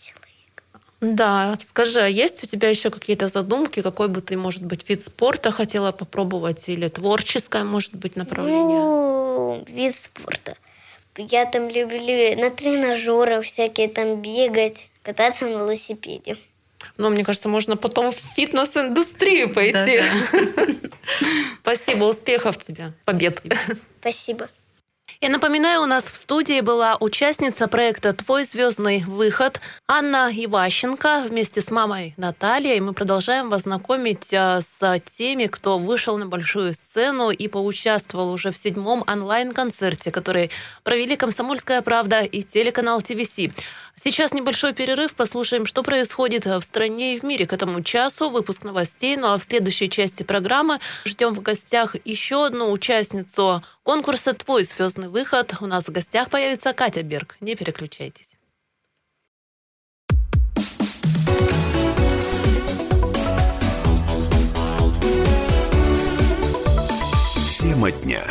Да, 1.03 1.59
скажи, 1.67 1.99
а 1.99 2.07
есть 2.07 2.45
у 2.45 2.47
тебя 2.47 2.69
еще 2.69 2.89
какие-то 2.89 3.27
задумки, 3.27 3.81
какой 3.81 4.07
бы 4.07 4.21
ты, 4.21 4.37
может 4.37 4.63
быть, 4.63 4.87
вид 4.87 5.03
спорта 5.03 5.51
хотела 5.51 5.91
попробовать 5.91 6.69
или 6.69 6.87
творческое, 6.87 7.65
может 7.65 7.93
быть, 7.93 8.15
направление? 8.15 8.79
Ну, 8.79 9.65
вид 9.67 9.93
спорта. 9.97 10.55
Я 11.17 11.45
там 11.45 11.67
люблю 11.67 12.39
на 12.41 12.49
тренажерах 12.49 13.43
всякие 13.43 13.89
там 13.89 14.21
бегать, 14.21 14.87
кататься 15.01 15.45
на 15.45 15.57
велосипеде. 15.57 16.37
Но 16.95 17.09
мне 17.09 17.25
кажется, 17.25 17.49
можно 17.49 17.75
потом 17.75 18.13
в 18.13 18.17
фитнес-индустрию 18.37 19.53
пойти. 19.53 20.01
Спасибо, 21.61 22.05
успехов 22.05 22.63
тебе, 22.63 22.93
побед. 23.03 23.43
Спасибо. 23.99 24.47
Я 25.21 25.29
напоминаю, 25.29 25.81
у 25.81 25.85
нас 25.85 26.05
в 26.05 26.15
студии 26.15 26.59
была 26.61 26.97
участница 26.99 27.67
проекта 27.67 28.13
«Твой 28.13 28.43
звездный 28.43 29.03
выход» 29.05 29.59
Анна 29.87 30.29
Иващенко 30.33 31.23
вместе 31.27 31.61
с 31.61 31.71
мамой 31.71 32.13
Натальей. 32.17 32.79
Мы 32.79 32.93
продолжаем 32.93 33.49
вас 33.49 33.63
знакомить 33.63 34.33
а, 34.33 34.61
с 34.61 34.99
теми, 35.05 35.45
кто 35.45 35.77
вышел 35.79 36.17
на 36.17 36.25
большую 36.25 36.73
сцену 36.73 37.31
и 37.31 37.47
поучаствовал 37.47 38.31
уже 38.31 38.51
в 38.51 38.57
седьмом 38.57 39.03
онлайн-концерте, 39.07 40.11
который 40.11 40.51
провели 40.83 41.15
«Комсомольская 41.15 41.81
правда» 41.81 42.21
и 42.21 42.43
телеканал 42.43 43.01
ТВС. 43.01 43.39
Сейчас 43.95 44.33
небольшой 44.33 44.73
перерыв, 44.73 45.13
послушаем, 45.13 45.65
что 45.65 45.83
происходит 45.83 46.45
в 46.45 46.61
стране 46.61 47.15
и 47.15 47.19
в 47.19 47.23
мире 47.23 47.45
к 47.45 47.53
этому 47.53 47.81
часу. 47.83 48.29
Выпуск 48.29 48.63
новостей, 48.63 49.15
ну 49.17 49.27
а 49.27 49.37
в 49.37 49.43
следующей 49.43 49.89
части 49.89 50.23
программы 50.23 50.79
ждем 51.05 51.33
в 51.33 51.41
гостях 51.41 51.95
еще 52.03 52.45
одну 52.45 52.71
участницу 52.71 53.63
конкурса 53.83 54.33
«Твой 54.33 54.63
звездный 54.63 54.92
выход». 54.97 55.55
У 55.61 55.65
нас 55.65 55.87
в 55.87 55.91
гостях 55.91 56.29
появится 56.29 56.73
Катя 56.73 57.03
Берг. 57.03 57.37
Не 57.41 57.55
переключайтесь. 57.55 58.37
Тема 67.59 67.91
дня. 67.91 68.23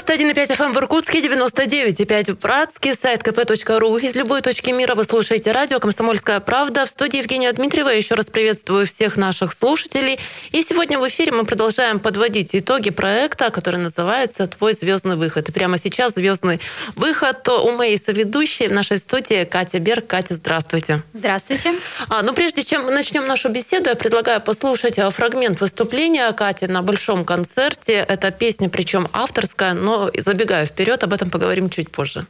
91,5 0.00 0.56
FM 0.56 0.72
в 0.72 0.78
Иркутске, 0.78 1.20
99,5 1.20 2.32
в 2.32 2.38
Братске, 2.38 2.94
сайт 2.94 3.22
kp.ru. 3.22 4.00
Из 4.00 4.16
любой 4.16 4.40
точки 4.40 4.70
мира 4.70 4.94
вы 4.94 5.04
слушаете 5.04 5.52
радио 5.52 5.78
«Комсомольская 5.78 6.40
правда». 6.40 6.86
В 6.86 6.90
студии 6.90 7.18
Евгения 7.18 7.52
Дмитриева. 7.52 7.90
Еще 7.90 8.14
раз 8.14 8.26
приветствую 8.26 8.86
всех 8.86 9.16
наших 9.16 9.52
слушателей. 9.52 10.18
И 10.52 10.62
сегодня 10.62 10.98
в 10.98 11.06
эфире 11.06 11.32
мы 11.32 11.44
продолжаем 11.44 12.00
подводить 12.00 12.56
итоги 12.56 12.88
проекта, 12.88 13.50
который 13.50 13.78
называется 13.78 14.46
«Твой 14.46 14.72
звездный 14.72 15.16
выход». 15.16 15.50
И 15.50 15.52
прямо 15.52 15.76
сейчас 15.76 16.14
звездный 16.14 16.60
выход 16.96 17.46
у 17.48 17.72
моей 17.72 17.98
соведущей 17.98 18.68
в 18.68 18.72
нашей 18.72 18.98
студии 18.98 19.44
Катя 19.44 19.80
Берг. 19.80 20.06
Катя, 20.06 20.34
здравствуйте. 20.34 21.02
Здравствуйте. 21.12 21.74
А, 22.08 22.22
ну, 22.22 22.32
прежде 22.32 22.62
чем 22.62 22.86
мы 22.86 22.90
начнем 22.92 23.26
нашу 23.26 23.50
беседу, 23.50 23.90
я 23.90 23.96
предлагаю 23.96 24.40
послушать 24.40 24.98
а, 24.98 25.10
фрагмент 25.10 25.60
выступления 25.60 26.32
Кати 26.32 26.66
на 26.66 26.80
большом 26.80 27.26
концерте. 27.26 28.04
Это 28.08 28.30
песня, 28.30 28.70
причем 28.70 29.06
авторская, 29.12 29.74
но 29.74 29.89
забегая 30.18 30.66
вперед, 30.66 31.02
об 31.04 31.12
этом 31.12 31.30
поговорим 31.30 31.70
чуть 31.70 31.90
позже. 31.90 32.26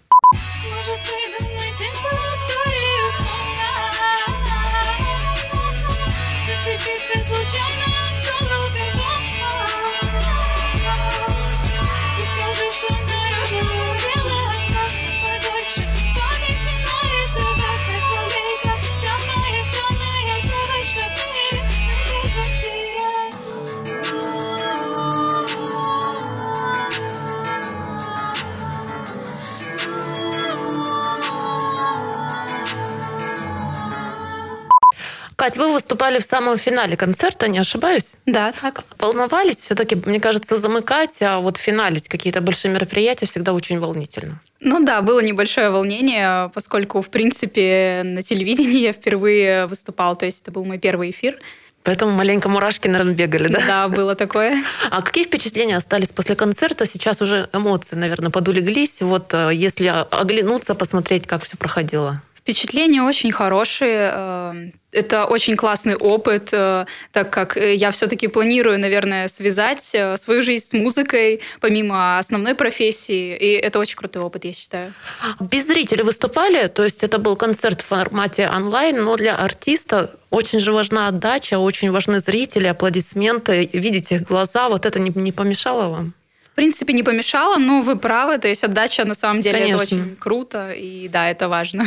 Кать, 35.50 35.58
вы 35.58 35.72
выступали 35.72 36.20
в 36.20 36.24
самом 36.24 36.58
финале 36.58 36.96
концерта, 36.96 37.48
не 37.48 37.58
ошибаюсь? 37.58 38.14
Да, 38.24 38.52
так. 38.52 38.84
Волновались 39.00 39.56
все-таки, 39.56 39.96
мне 39.96 40.20
кажется, 40.20 40.56
замыкать, 40.56 41.20
а 41.22 41.40
вот 41.40 41.56
финалить 41.56 42.08
какие-то 42.08 42.40
большие 42.40 42.72
мероприятия 42.72 43.26
всегда 43.26 43.52
очень 43.52 43.80
волнительно. 43.80 44.40
Ну 44.60 44.84
да, 44.84 45.02
было 45.02 45.18
небольшое 45.18 45.70
волнение, 45.70 46.52
поскольку, 46.54 47.02
в 47.02 47.08
принципе, 47.08 48.02
на 48.04 48.22
телевидении 48.22 48.78
я 48.78 48.92
впервые 48.92 49.66
выступала, 49.66 50.14
то 50.14 50.24
есть 50.24 50.42
это 50.42 50.52
был 50.52 50.64
мой 50.64 50.78
первый 50.78 51.10
эфир. 51.10 51.40
Поэтому 51.82 52.12
маленько 52.12 52.48
мурашки, 52.48 52.86
наверное, 52.86 53.14
бегали, 53.14 53.48
да? 53.48 53.60
Да, 53.66 53.88
было 53.88 54.14
такое. 54.14 54.62
А 54.90 55.02
какие 55.02 55.24
впечатления 55.24 55.76
остались 55.76 56.12
после 56.12 56.36
концерта? 56.36 56.86
Сейчас 56.86 57.22
уже 57.22 57.48
эмоции, 57.52 57.96
наверное, 57.96 58.30
подулеглись. 58.30 59.00
Вот 59.00 59.34
э, 59.34 59.50
если 59.52 59.88
оглянуться, 60.10 60.74
посмотреть, 60.76 61.26
как 61.26 61.42
все 61.42 61.56
проходило. 61.56 62.22
Впечатления 62.42 63.02
очень 63.02 63.32
хорошие. 63.32 64.10
э, 64.12 64.70
Это 64.92 65.24
очень 65.26 65.56
классный 65.56 65.94
опыт, 65.94 66.48
э, 66.52 66.84
так 67.12 67.30
как 67.30 67.56
э, 67.56 67.74
я 67.76 67.90
все-таки 67.90 68.28
планирую, 68.28 68.78
наверное, 68.78 69.28
связать 69.28 69.90
э, 69.94 70.16
свою 70.16 70.42
жизнь 70.42 70.64
с 70.64 70.72
музыкой, 70.72 71.40
помимо 71.60 72.18
основной 72.18 72.54
профессии. 72.54 73.36
И 73.36 73.52
это 73.52 73.78
очень 73.78 73.96
крутой 73.96 74.22
опыт, 74.22 74.44
я 74.44 74.52
считаю. 74.52 74.92
Без 75.38 75.66
зрителей 75.66 76.02
выступали, 76.02 76.66
то 76.68 76.82
есть 76.82 77.04
это 77.04 77.18
был 77.18 77.36
концерт 77.36 77.82
в 77.82 77.86
формате 77.86 78.50
онлайн, 78.56 79.04
но 79.04 79.16
для 79.16 79.36
артиста 79.36 80.10
очень 80.30 80.60
же 80.60 80.72
важна 80.72 81.08
отдача, 81.08 81.58
очень 81.58 81.92
важны 81.92 82.18
зрители, 82.20 82.66
аплодисменты, 82.66 83.70
видеть 83.72 84.12
их 84.12 84.22
глаза. 84.22 84.68
Вот 84.68 84.86
это 84.86 84.98
не, 84.98 85.12
не 85.14 85.32
помешало 85.32 85.88
вам? 85.88 86.14
В 86.60 86.62
принципе, 86.62 86.92
не 86.92 87.02
помешало, 87.02 87.56
но 87.56 87.80
вы 87.80 87.96
правы, 87.96 88.36
то 88.36 88.46
есть 88.46 88.62
отдача 88.64 89.06
на 89.06 89.14
самом 89.14 89.40
деле 89.40 89.60
Конечно. 89.60 89.82
это 89.82 89.94
очень 89.94 90.16
круто, 90.16 90.72
и 90.72 91.08
да, 91.08 91.30
это 91.30 91.48
важно. 91.48 91.86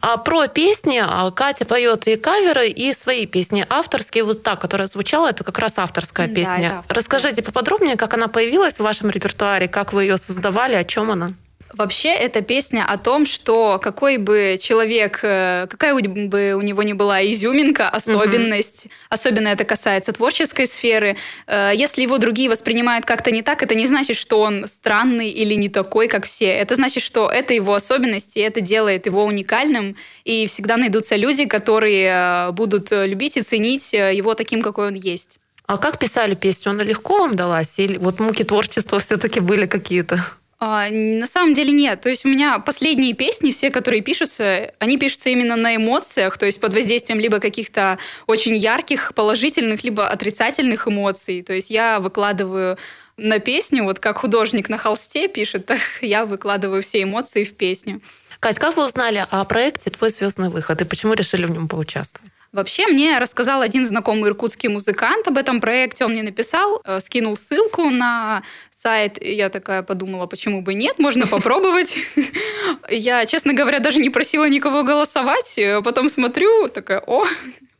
А 0.00 0.16
про 0.16 0.46
песни 0.46 1.02
а, 1.04 1.30
Катя 1.30 1.66
поет 1.66 2.08
и 2.08 2.16
каверы, 2.16 2.68
и 2.68 2.94
свои 2.94 3.26
песни. 3.26 3.66
Авторские, 3.68 4.24
вот 4.24 4.42
та, 4.42 4.56
которая 4.56 4.88
звучала, 4.88 5.28
это 5.28 5.44
как 5.44 5.58
раз 5.58 5.78
авторская 5.78 6.28
Да, 6.28 6.34
песня. 6.34 6.78
авторская. 6.78 6.96
Расскажите 6.96 7.42
поподробнее, 7.42 7.96
как 7.96 8.14
она 8.14 8.28
появилась 8.28 8.76
в 8.76 8.80
вашем 8.80 9.10
репертуаре, 9.10 9.68
как 9.68 9.92
вы 9.92 10.04
ее 10.04 10.16
создавали, 10.16 10.76
о 10.76 10.84
чем 10.84 11.10
она? 11.10 11.32
Вообще, 11.72 12.08
это 12.08 12.40
песня 12.40 12.84
о 12.84 12.98
том, 12.98 13.24
что 13.24 13.78
какой 13.80 14.16
бы 14.16 14.58
человек, 14.60 15.20
э, 15.22 15.68
какая 15.70 15.94
бы 15.94 16.54
у 16.54 16.62
него 16.62 16.82
ни 16.82 16.92
была 16.94 17.24
изюминка, 17.24 17.88
особенность, 17.88 18.88
особенно 19.08 19.48
это 19.48 19.64
касается 19.64 20.12
творческой 20.12 20.66
сферы, 20.66 21.16
э, 21.46 21.70
если 21.74 22.02
его 22.02 22.18
другие 22.18 22.50
воспринимают 22.50 23.06
как-то 23.06 23.30
не 23.30 23.42
так, 23.42 23.62
это 23.62 23.76
не 23.76 23.86
значит, 23.86 24.16
что 24.16 24.40
он 24.40 24.66
странный 24.66 25.30
или 25.30 25.54
не 25.54 25.68
такой, 25.68 26.08
как 26.08 26.24
все. 26.24 26.46
Это 26.46 26.74
значит, 26.74 27.04
что 27.04 27.28
это 27.28 27.54
его 27.54 27.74
особенность, 27.74 28.36
и 28.36 28.40
это 28.40 28.60
делает 28.60 29.06
его 29.06 29.24
уникальным, 29.24 29.96
и 30.24 30.48
всегда 30.48 30.76
найдутся 30.76 31.14
люди, 31.14 31.44
которые 31.44 32.48
э, 32.48 32.50
будут 32.50 32.90
любить 32.90 33.36
и 33.36 33.42
ценить 33.42 33.92
его 33.92 34.34
таким, 34.34 34.62
какой 34.62 34.88
он 34.88 34.94
есть. 34.94 35.38
А 35.66 35.78
как 35.78 36.00
писали 36.00 36.34
песню? 36.34 36.72
Она 36.72 36.82
легко 36.82 37.18
вам 37.18 37.36
далась? 37.36 37.78
Или 37.78 37.96
вот 37.96 38.18
муки 38.18 38.42
творчества 38.42 38.98
все-таки 38.98 39.38
были 39.38 39.66
какие-то? 39.66 40.24
А, 40.62 40.90
на 40.90 41.26
самом 41.26 41.54
деле 41.54 41.72
нет. 41.72 42.02
То 42.02 42.10
есть 42.10 42.26
у 42.26 42.28
меня 42.28 42.58
последние 42.58 43.14
песни, 43.14 43.50
все, 43.50 43.70
которые 43.70 44.02
пишутся, 44.02 44.74
они 44.78 44.98
пишутся 44.98 45.30
именно 45.30 45.56
на 45.56 45.74
эмоциях, 45.76 46.36
то 46.36 46.44
есть 46.44 46.60
под 46.60 46.74
воздействием 46.74 47.18
либо 47.18 47.38
каких-то 47.40 47.98
очень 48.26 48.54
ярких, 48.54 49.14
положительных, 49.14 49.82
либо 49.84 50.06
отрицательных 50.06 50.86
эмоций. 50.86 51.42
То 51.42 51.54
есть 51.54 51.70
я 51.70 51.98
выкладываю 51.98 52.76
на 53.16 53.38
песню, 53.38 53.84
вот 53.84 54.00
как 54.00 54.18
художник 54.18 54.68
на 54.68 54.76
холсте 54.76 55.28
пишет, 55.28 55.64
так 55.66 55.80
я 56.02 56.26
выкладываю 56.26 56.82
все 56.82 57.02
эмоции 57.04 57.44
в 57.44 57.54
песню. 57.54 58.02
Кать, 58.38 58.58
как 58.58 58.76
вы 58.76 58.86
узнали 58.86 59.26
о 59.30 59.44
проекте 59.44 59.90
«Твой 59.90 60.08
звездный 60.08 60.48
выход» 60.48 60.80
и 60.80 60.84
почему 60.86 61.12
решили 61.12 61.44
в 61.44 61.50
нем 61.50 61.68
поучаствовать? 61.68 62.32
Вообще, 62.52 62.86
мне 62.86 63.18
рассказал 63.18 63.60
один 63.60 63.84
знакомый 63.84 64.30
иркутский 64.30 64.68
музыкант 64.68 65.28
об 65.28 65.36
этом 65.36 65.60
проекте. 65.60 66.04
Он 66.06 66.12
мне 66.12 66.22
написал, 66.22 66.80
э, 66.84 67.00
скинул 67.00 67.36
ссылку 67.36 67.90
на 67.90 68.42
сайт. 68.82 69.22
И 69.22 69.32
я 69.32 69.48
такая 69.48 69.82
подумала, 69.82 70.26
почему 70.26 70.62
бы 70.62 70.74
нет, 70.74 70.98
можно 70.98 71.26
попробовать. 71.26 71.98
Я, 72.90 73.26
честно 73.26 73.52
говоря, 73.52 73.78
даже 73.78 73.98
не 73.98 74.10
просила 74.10 74.48
никого 74.48 74.82
голосовать. 74.82 75.58
Э, 75.58 75.82
Потом 75.82 76.08
смотрю, 76.08 76.68
такая, 76.68 77.02
о, 77.06 77.24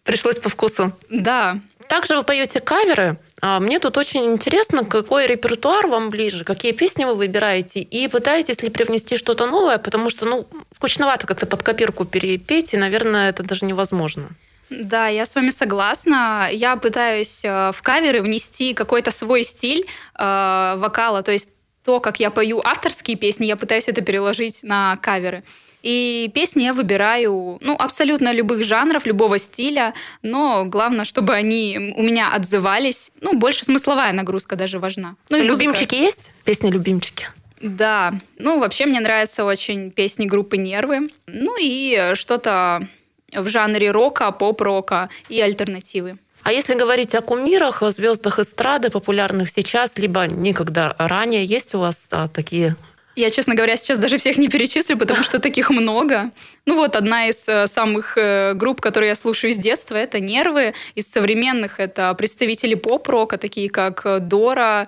Пришлось 0.05 0.39
по 0.39 0.49
вкусу. 0.49 0.93
да. 1.09 1.59
Также 1.89 2.17
вы 2.17 2.23
поете 2.23 2.61
каверы. 2.61 3.17
А 3.43 3.59
Мне 3.59 3.81
тут 3.81 3.99
очень 3.99 4.25
интересно, 4.27 4.85
какой 4.85 5.27
репертуар 5.27 5.89
вам 5.89 6.11
ближе, 6.11 6.45
какие 6.45 6.71
песни 6.71 7.05
вы 7.05 7.17
выбираете, 7.17 7.81
и 7.81 8.07
пытаетесь 8.07 8.63
ли 8.63 8.71
привнести 8.71 9.17
что-то 9.17 9.47
новое, 9.47 9.79
потому 9.79 10.09
что, 10.09 10.25
ну, 10.25 10.47
скучновато 10.73 11.27
как-то 11.27 11.47
под 11.47 11.65
копирку 11.65 12.05
перепеть, 12.05 12.75
и, 12.75 12.77
наверное, 12.77 13.31
это 13.31 13.43
даже 13.43 13.67
невозможно. 13.67 14.29
Да, 14.71 15.09
я 15.09 15.27
с 15.27 15.35
вами 15.35 15.51
согласна. 15.51 16.49
Я 16.53 16.77
пытаюсь 16.77 17.41
э, 17.45 17.73
в 17.73 17.83
каверы 17.83 18.23
внести 18.23 18.73
какой-то 18.73 19.11
свой 19.11 19.43
стиль 19.43 19.87
э, 20.19 20.75
вокала, 20.79 21.23
то 21.23 21.33
есть 21.33 21.51
то, 21.85 21.99
как 21.99 22.21
я 22.21 22.31
пою 22.31 22.61
авторские 22.65 23.17
песни, 23.17 23.47
я 23.47 23.57
пытаюсь 23.57 23.89
это 23.89 24.01
переложить 24.01 24.63
на 24.63 24.97
каверы. 24.99 25.43
И 25.83 26.31
песни 26.35 26.63
я 26.63 26.75
выбираю, 26.75 27.59
ну, 27.61 27.75
абсолютно 27.75 28.33
любых 28.33 28.65
жанров, 28.65 29.07
любого 29.07 29.39
стиля, 29.39 29.95
но 30.23 30.65
главное, 30.67 31.07
чтобы 31.07 31.35
они 31.35 31.95
у 31.97 32.03
меня 32.03 32.33
отзывались. 32.35 33.11
Ну, 33.21 33.39
больше 33.39 33.65
смысловая 33.65 34.13
нагрузка 34.13 34.57
даже 34.57 34.79
важна. 34.79 35.17
Ну, 35.31 35.39
и 35.39 35.43
музыка. 35.43 35.65
Любимчики 35.65 35.95
есть? 35.95 36.33
Песни 36.45 36.71
любимчики? 36.71 37.29
Да, 37.61 38.15
ну 38.39 38.59
вообще 38.59 38.87
мне 38.87 39.01
нравятся 39.01 39.45
очень 39.45 39.91
песни 39.91 40.25
группы 40.25 40.57
Нервы, 40.57 41.11
ну 41.27 41.57
и 41.61 42.13
что-то 42.15 42.89
в 43.33 43.49
жанре 43.49 43.91
рока, 43.91 44.31
поп-рока 44.33 45.09
и 45.29 45.41
альтернативы. 45.41 46.19
А 46.43 46.53
если 46.53 46.75
говорить 46.75 47.15
о 47.15 47.21
кумирах, 47.21 47.83
о 47.83 47.91
звездах 47.91 48.39
эстрады, 48.39 48.91
популярных 48.91 49.51
сейчас, 49.51 49.99
либо 49.99 50.27
никогда 50.27 50.95
ранее, 50.99 51.45
есть 51.45 51.75
у 51.75 51.81
вас 51.81 52.09
а, 52.11 52.29
такие 52.29 52.77
Я, 53.15 53.29
честно 53.29 53.55
говоря, 53.55 53.77
сейчас 53.77 53.99
даже 53.99 54.17
всех 54.17 54.39
не 54.39 54.49
перечислю, 54.49 54.97
потому 54.97 55.23
что 55.23 55.39
таких 55.39 55.69
много. 55.71 56.31
Ну 56.65 56.77
вот 56.77 56.97
одна 56.97 57.29
из 57.29 57.47
э, 57.47 57.67
самых 57.67 58.17
э, 58.17 58.55
групп, 58.55 58.81
которые 58.81 59.09
я 59.09 59.15
слушаю 59.15 59.53
с 59.53 59.57
детства, 59.57 59.97
это 59.97 60.19
«Нервы». 60.19 60.73
Из 60.95 61.11
современных 61.11 61.79
это 61.79 62.15
представители 62.15 62.75
поп-рока, 62.75 63.37
такие 63.37 63.69
как 63.69 64.07
э, 64.07 64.19
Дора, 64.21 64.87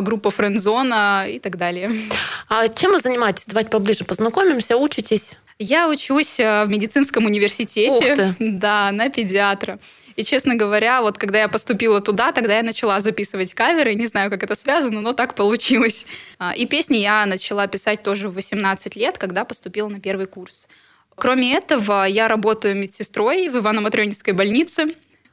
группа 0.00 0.30
Френдзона 0.30 1.26
и 1.28 1.38
так 1.38 1.56
далее. 1.56 1.90
А 2.48 2.68
чем 2.68 2.92
вы 2.92 3.00
занимаетесь? 3.00 3.44
Давайте 3.46 3.70
поближе 3.70 4.04
познакомимся, 4.04 4.76
учитесь. 4.76 5.36
Я 5.58 5.88
учусь 5.88 6.38
э, 6.38 6.64
в 6.64 6.68
медицинском 6.68 7.24
университете. 7.26 8.34
Да, 8.38 8.90
на 8.92 9.08
педиатра. 9.08 9.78
И, 10.16 10.24
честно 10.24 10.54
говоря, 10.54 11.02
вот 11.02 11.18
когда 11.18 11.40
я 11.40 11.48
поступила 11.48 12.00
туда, 12.00 12.32
тогда 12.32 12.56
я 12.56 12.62
начала 12.62 13.00
записывать 13.00 13.52
каверы. 13.54 13.94
Не 13.94 14.06
знаю, 14.06 14.30
как 14.30 14.42
это 14.42 14.54
связано, 14.54 15.00
но 15.00 15.12
так 15.12 15.34
получилось. 15.34 16.06
А, 16.38 16.54
И 16.54 16.66
песни 16.66 16.96
я 16.96 17.26
начала 17.26 17.66
писать 17.66 18.02
тоже 18.02 18.28
в 18.28 18.34
18 18.34 18.96
лет, 18.96 19.18
когда 19.18 19.44
поступила 19.44 19.88
на 19.88 20.00
первый 20.00 20.26
курс. 20.26 20.68
Кроме 21.14 21.54
этого, 21.54 22.04
я 22.04 22.28
работаю 22.28 22.76
медсестрой 22.76 23.48
в 23.48 23.56
Ивано-Матрёнинской 23.56 24.32
больнице. 24.32 24.84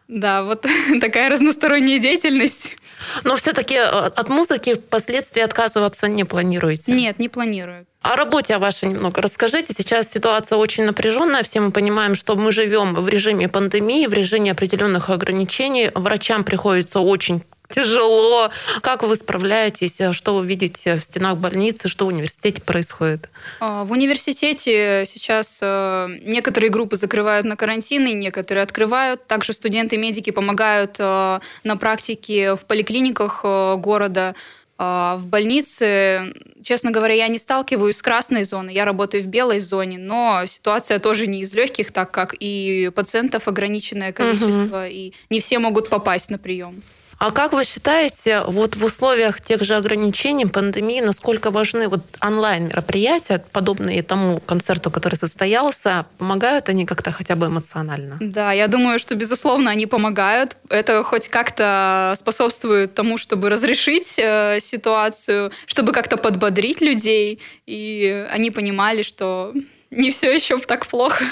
Да, 0.07 0.43
вот 0.43 0.65
такая 1.01 1.29
разносторонняя 1.29 1.99
деятельность. 1.99 2.77
Но 3.23 3.35
все-таки 3.35 3.77
от 3.77 4.29
музыки 4.29 4.75
впоследствии 4.75 5.41
отказываться 5.41 6.07
не 6.07 6.23
планируете? 6.23 6.91
Нет, 6.91 7.19
не 7.19 7.29
планирую. 7.29 7.85
О 8.01 8.15
работе 8.15 8.57
вашей 8.57 8.89
немного 8.89 9.21
расскажите. 9.21 9.73
Сейчас 9.77 10.11
ситуация 10.11 10.57
очень 10.57 10.83
напряженная. 10.83 11.43
Все 11.43 11.61
мы 11.61 11.71
понимаем, 11.71 12.15
что 12.15 12.35
мы 12.35 12.51
живем 12.51 12.95
в 12.95 13.07
режиме 13.07 13.47
пандемии, 13.47 14.07
в 14.07 14.13
режиме 14.13 14.51
определенных 14.51 15.09
ограничений. 15.09 15.89
Врачам 15.95 16.43
приходится 16.43 16.99
очень 16.99 17.43
тяжело. 17.69 18.49
Как 18.81 19.03
вы 19.03 19.15
справляетесь? 19.15 19.99
Что 20.11 20.35
вы 20.35 20.45
видите 20.45 20.95
в 20.95 21.03
стенах 21.03 21.37
больницы? 21.37 21.87
Что 21.87 22.05
в 22.05 22.09
университете 22.09 22.61
происходит? 22.61 23.29
А, 23.59 23.83
В 23.83 23.91
университете 23.91 25.05
сейчас 25.07 25.59
э, 25.61 26.07
некоторые 26.23 26.69
группы 26.69 26.95
закрывают 26.95 27.45
на 27.45 27.55
карантин, 27.55 28.05
и 28.07 28.13
некоторые 28.13 28.63
открывают. 28.63 29.25
Также 29.27 29.53
студенты-медики 29.53 30.29
помогают 30.29 30.95
э, 30.99 31.39
на 31.63 31.77
практике 31.77 32.55
в 32.55 32.65
поликлиниках 32.65 33.41
э, 33.43 33.75
города. 33.77 34.35
А 34.77 35.17
В 35.17 35.27
больнице, 35.27 36.33
честно 36.63 36.91
говоря, 36.91 37.13
я 37.13 37.27
не 37.27 37.37
сталкиваюсь 37.37 37.97
с 37.97 38.01
красной 38.01 38.43
зоной, 38.43 38.73
я 38.73 38.85
работаю 38.85 39.23
в 39.23 39.27
белой 39.27 39.59
зоне, 39.59 39.99
но 39.99 40.43
ситуация 40.47 40.99
тоже 40.99 41.27
не 41.27 41.41
из 41.41 41.53
легких, 41.53 41.91
так 41.91 42.09
как 42.11 42.35
и 42.39 42.91
пациентов 42.93 43.47
ограниченное 43.47 44.11
количество, 44.11 44.87
и 44.87 45.13
не 45.29 45.39
все 45.39 45.59
могут 45.59 45.89
попасть 45.89 46.31
на 46.31 46.39
прием. 46.39 46.81
А 47.23 47.31
как 47.31 47.53
вы 47.53 47.63
считаете, 47.63 48.41
вот 48.47 48.75
в 48.75 48.83
условиях 48.83 49.39
тех 49.39 49.63
же 49.63 49.75
ограничений, 49.75 50.45
пандемии, 50.45 50.99
насколько 50.99 51.51
важны 51.51 51.87
вот 51.87 52.01
онлайн-мероприятия, 52.19 53.41
подобные 53.53 54.03
тому 54.03 54.41
концерту, 54.41 54.91
который 54.91 55.15
состоялся, 55.15 56.05
помогают 56.17 56.67
они 56.67 56.85
как-то 56.85 57.13
хотя 57.13 57.37
бы 57.37 57.45
эмоционально? 57.45 58.17
Да, 58.19 58.51
я 58.51 58.67
думаю, 58.67 58.99
что, 58.99 59.15
безусловно, 59.15 59.71
они 59.71 59.85
помогают. 59.85 60.57
Это 60.67 61.01
хоть 61.03 61.29
как-то 61.29 62.13
способствует 62.19 62.93
тому, 62.93 63.17
чтобы 63.17 63.49
разрешить 63.49 64.15
э, 64.17 64.59
ситуацию, 64.59 65.53
чтобы 65.65 65.93
как-то 65.93 66.17
подбодрить 66.17 66.81
людей, 66.81 67.39
и 67.65 68.27
они 68.31 68.51
понимали, 68.51 69.01
что 69.01 69.53
не 69.95 70.09
все 70.09 70.33
еще 70.33 70.59
так 70.59 70.87
плохо. 70.87 71.23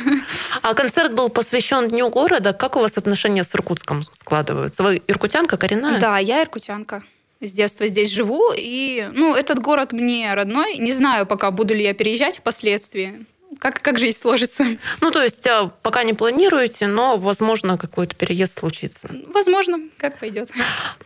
А 0.61 0.73
концерт 0.73 1.13
был 1.13 1.29
посвящен 1.29 1.87
Дню 1.87 2.09
города. 2.09 2.53
Как 2.53 2.75
у 2.75 2.79
вас 2.79 2.97
отношения 2.97 3.43
с 3.43 3.53
Иркутском 3.55 4.03
складываются? 4.13 4.83
Вы 4.83 5.01
иркутянка 5.07 5.57
коренная? 5.57 5.99
Да, 5.99 6.17
я 6.17 6.43
иркутянка. 6.43 7.03
С 7.39 7.51
детства 7.51 7.87
здесь 7.87 8.11
живу, 8.11 8.53
и 8.55 9.09
ну, 9.13 9.33
этот 9.33 9.59
город 9.59 9.93
мне 9.93 10.31
родной. 10.33 10.77
Не 10.77 10.91
знаю 10.91 11.25
пока, 11.25 11.49
буду 11.49 11.73
ли 11.73 11.83
я 11.83 11.93
переезжать 11.95 12.37
впоследствии. 12.37 13.25
как, 13.57 13.81
как 13.81 13.99
жизнь 13.99 14.17
сложится. 14.17 14.65
Ну, 15.01 15.11
то 15.11 15.23
есть 15.23 15.45
а, 15.47 15.71
пока 15.81 16.03
не 16.03 16.13
планируете, 16.13 16.87
но, 16.87 17.17
возможно, 17.17 17.77
какой-то 17.77 18.15
переезд 18.15 18.59
случится. 18.59 19.09
Возможно, 19.33 19.79
как 19.97 20.19
пойдет. 20.19 20.51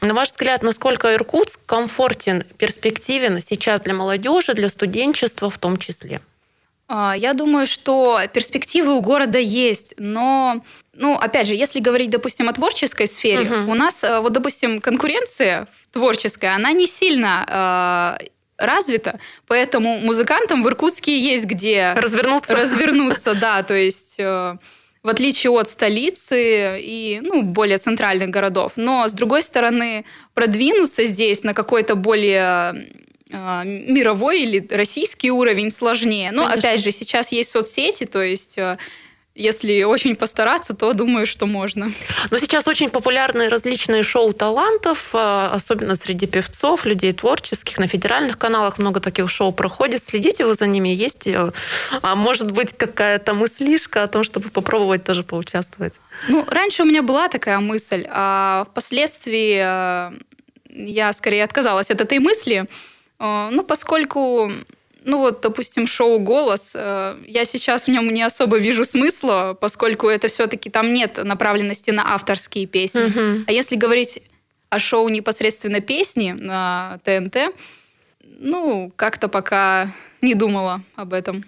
На 0.01 0.13
ваш 0.13 0.31
взгляд, 0.31 0.61
насколько 0.61 1.13
Иркутск 1.13 1.59
комфортен, 1.65 2.43
перспективен 2.57 3.41
сейчас 3.41 3.81
для 3.81 3.93
молодежи, 3.93 4.53
для 4.53 4.67
студенчества 4.67 5.49
в 5.49 5.57
том 5.57 5.77
числе? 5.77 6.19
А, 6.87 7.15
я 7.17 7.33
думаю, 7.33 7.65
что 7.65 8.19
перспективы 8.31 8.93
у 8.93 9.01
города 9.01 9.39
есть, 9.39 9.95
но, 9.97 10.61
ну, 10.93 11.15
опять 11.15 11.47
же, 11.47 11.55
если 11.55 11.79
говорить, 11.79 12.11
допустим, 12.11 12.47
о 12.47 12.53
творческой 12.53 13.07
сфере, 13.07 13.45
uh-huh. 13.45 13.69
у 13.69 13.73
нас, 13.73 14.03
э, 14.03 14.19
вот, 14.19 14.33
допустим, 14.33 14.81
конкуренция 14.81 15.67
творческая, 15.91 16.55
она 16.55 16.73
не 16.73 16.85
сильно 16.85 18.17
э, 18.19 18.27
развита, 18.57 19.19
поэтому 19.47 19.97
музыкантам 19.99 20.63
в 20.63 20.67
Иркутске 20.67 21.19
есть 21.19 21.45
где 21.45 21.93
развернуться, 21.97 22.55
развернуться, 22.55 23.33
да, 23.41 23.63
то 23.63 23.73
есть 23.73 24.19
э, 24.19 24.57
в 25.01 25.09
отличие 25.09 25.51
от 25.51 25.67
столицы 25.67 26.79
и 26.79 27.19
ну, 27.23 27.41
более 27.41 27.77
центральных 27.77 28.29
городов. 28.29 28.73
Но, 28.75 29.07
с 29.07 29.13
другой 29.13 29.43
стороны, 29.43 30.05
продвинуться 30.33 31.03
здесь 31.03 31.43
на 31.43 31.53
какой-то 31.53 31.95
более 31.95 32.89
мировой 33.29 34.43
или 34.43 34.67
российский 34.69 35.31
уровень 35.31 35.71
сложнее. 35.71 36.31
Но 36.31 36.43
Конечно. 36.43 36.69
опять 36.69 36.83
же, 36.83 36.91
сейчас 36.91 37.31
есть 37.31 37.51
соцсети, 37.51 38.05
то 38.05 38.21
есть 38.21 38.57
э, 38.57 38.77
если 39.33 39.83
очень 39.83 40.15
постараться, 40.15 40.75
то 40.75 40.93
думаю, 40.93 41.25
что 41.25 41.47
можно. 41.47 41.91
Но 42.29 42.37
сейчас 42.37 42.67
очень 42.67 42.89
популярны 42.89 43.49
различные 43.49 44.03
шоу 44.03 44.31
талантов, 44.31 45.09
э, 45.13 45.49
особенно 45.51 45.95
среди 45.95 46.27
певцов, 46.27 46.85
людей 46.85 47.13
творческих. 47.13 47.79
На 47.79 47.87
федеральных 47.87 48.37
каналах 48.37 48.77
много 48.77 48.99
таких 48.99 49.29
шоу 49.29 49.51
проходит. 49.51 50.03
Следите 50.03 50.45
вы 50.45 50.53
за 50.53 50.67
ними? 50.67 50.89
Есть, 50.89 51.25
э, 51.25 51.51
а 52.01 52.15
может 52.15 52.51
быть, 52.51 52.77
какая-то 52.77 53.33
мыслишка 53.33 54.03
о 54.03 54.07
том, 54.07 54.23
чтобы 54.23 54.49
попробовать 54.49 55.03
тоже 55.03 55.23
поучаствовать? 55.23 55.95
Ну, 56.29 56.45
раньше 56.47 56.83
у 56.83 56.85
меня 56.85 57.01
была 57.01 57.27
такая 57.27 57.59
мысль, 57.59 58.05
а 58.07 58.67
впоследствии 58.69 60.13
я 60.75 61.13
скорее 61.13 61.43
отказалась 61.43 61.89
от 61.89 62.01
этой 62.01 62.19
мысли, 62.19 62.67
а, 62.67 62.67
ну, 63.19 63.63
поскольку, 63.63 64.51
ну 65.03 65.19
вот, 65.19 65.41
допустим, 65.41 65.87
шоу 65.87 66.19
«Голос», 66.19 66.71
э, 66.73 67.17
я 67.27 67.45
сейчас 67.45 67.85
в 67.85 67.87
нем 67.87 68.11
не 68.11 68.23
особо 68.23 68.57
вижу 68.57 68.83
смысла, 68.83 69.57
поскольку 69.59 70.07
это 70.07 70.27
все-таки 70.27 70.69
там 70.69 70.93
нет 70.93 71.17
направленности 71.23 71.91
на 71.91 72.13
авторские 72.13 72.65
песни. 72.65 73.03
Угу. 73.03 73.45
А 73.47 73.51
если 73.51 73.75
говорить 73.75 74.21
о 74.69 74.79
шоу 74.79 75.07
непосредственно 75.09 75.79
песни 75.79 76.31
на 76.37 76.99
ТНТ, 77.05 77.55
ну, 78.39 78.91
как-то 78.95 79.27
пока 79.29 79.91
не 80.21 80.33
думала 80.33 80.81
об 80.95 81.13
этом. 81.13 81.45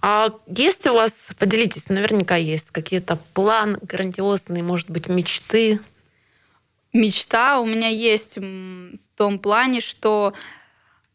А 0.00 0.28
есть 0.46 0.86
у 0.86 0.94
вас, 0.94 1.30
поделитесь, 1.38 1.88
наверняка 1.88 2.36
есть 2.36 2.70
какие-то 2.70 3.18
планы 3.34 3.78
грандиозные, 3.82 4.62
может 4.62 4.90
быть, 4.90 5.08
мечты? 5.08 5.80
Мечта 6.92 7.60
у 7.60 7.66
меня 7.66 7.88
есть 7.88 8.36
в 8.36 8.98
том 9.16 9.38
плане, 9.38 9.80
что 9.80 10.34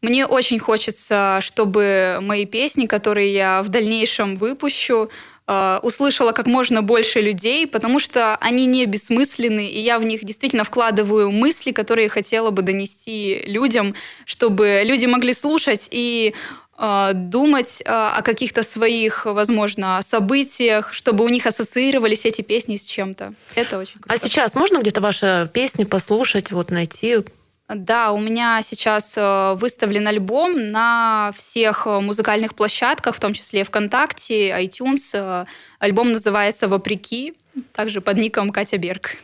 мне 0.06 0.24
очень 0.24 0.60
хочется, 0.60 1.40
чтобы 1.40 2.18
мои 2.20 2.46
песни, 2.46 2.86
которые 2.86 3.34
я 3.34 3.62
в 3.64 3.70
дальнейшем 3.70 4.36
выпущу, 4.36 5.10
э, 5.48 5.80
услышала 5.82 6.30
как 6.30 6.46
можно 6.46 6.80
больше 6.80 7.20
людей, 7.20 7.66
потому 7.66 7.98
что 7.98 8.36
они 8.36 8.66
не 8.66 8.86
бессмысленны, 8.86 9.66
и 9.66 9.80
я 9.80 9.98
в 9.98 10.04
них 10.04 10.24
действительно 10.24 10.62
вкладываю 10.62 11.32
мысли, 11.32 11.72
которые 11.72 12.08
хотела 12.08 12.50
бы 12.50 12.62
донести 12.62 13.42
людям, 13.46 13.96
чтобы 14.26 14.82
люди 14.84 15.06
могли 15.06 15.32
слушать 15.32 15.88
и 15.90 16.34
э, 16.78 17.10
думать 17.14 17.82
э, 17.84 17.90
о 17.90 18.22
каких-то 18.22 18.62
своих, 18.62 19.26
возможно, 19.26 20.00
событиях, 20.06 20.94
чтобы 20.94 21.24
у 21.24 21.28
них 21.28 21.46
ассоциировались 21.46 22.24
эти 22.26 22.42
песни 22.42 22.76
с 22.76 22.84
чем-то. 22.84 23.34
Это 23.56 23.78
очень 23.78 23.98
круто. 23.98 24.14
А 24.14 24.16
сейчас 24.18 24.54
можно 24.54 24.78
где-то 24.78 25.00
ваши 25.00 25.50
песни 25.52 25.82
послушать, 25.82 26.52
вот 26.52 26.70
найти, 26.70 27.24
да, 27.68 28.12
у 28.12 28.18
меня 28.18 28.60
сейчас 28.62 29.14
э, 29.16 29.54
выставлен 29.54 30.06
альбом 30.06 30.70
на 30.70 31.32
всех 31.36 31.86
э, 31.86 31.98
музыкальных 31.98 32.54
площадках, 32.54 33.16
в 33.16 33.20
том 33.20 33.32
числе 33.32 33.64
ВКонтакте, 33.64 34.50
iTunes. 34.50 35.00
Э, 35.14 35.46
альбом 35.80 36.12
называется 36.12 36.68
«Вопреки», 36.68 37.34
также 37.72 38.00
под 38.00 38.18
ником 38.18 38.50
Катя 38.50 38.78
Берг. 38.78 39.16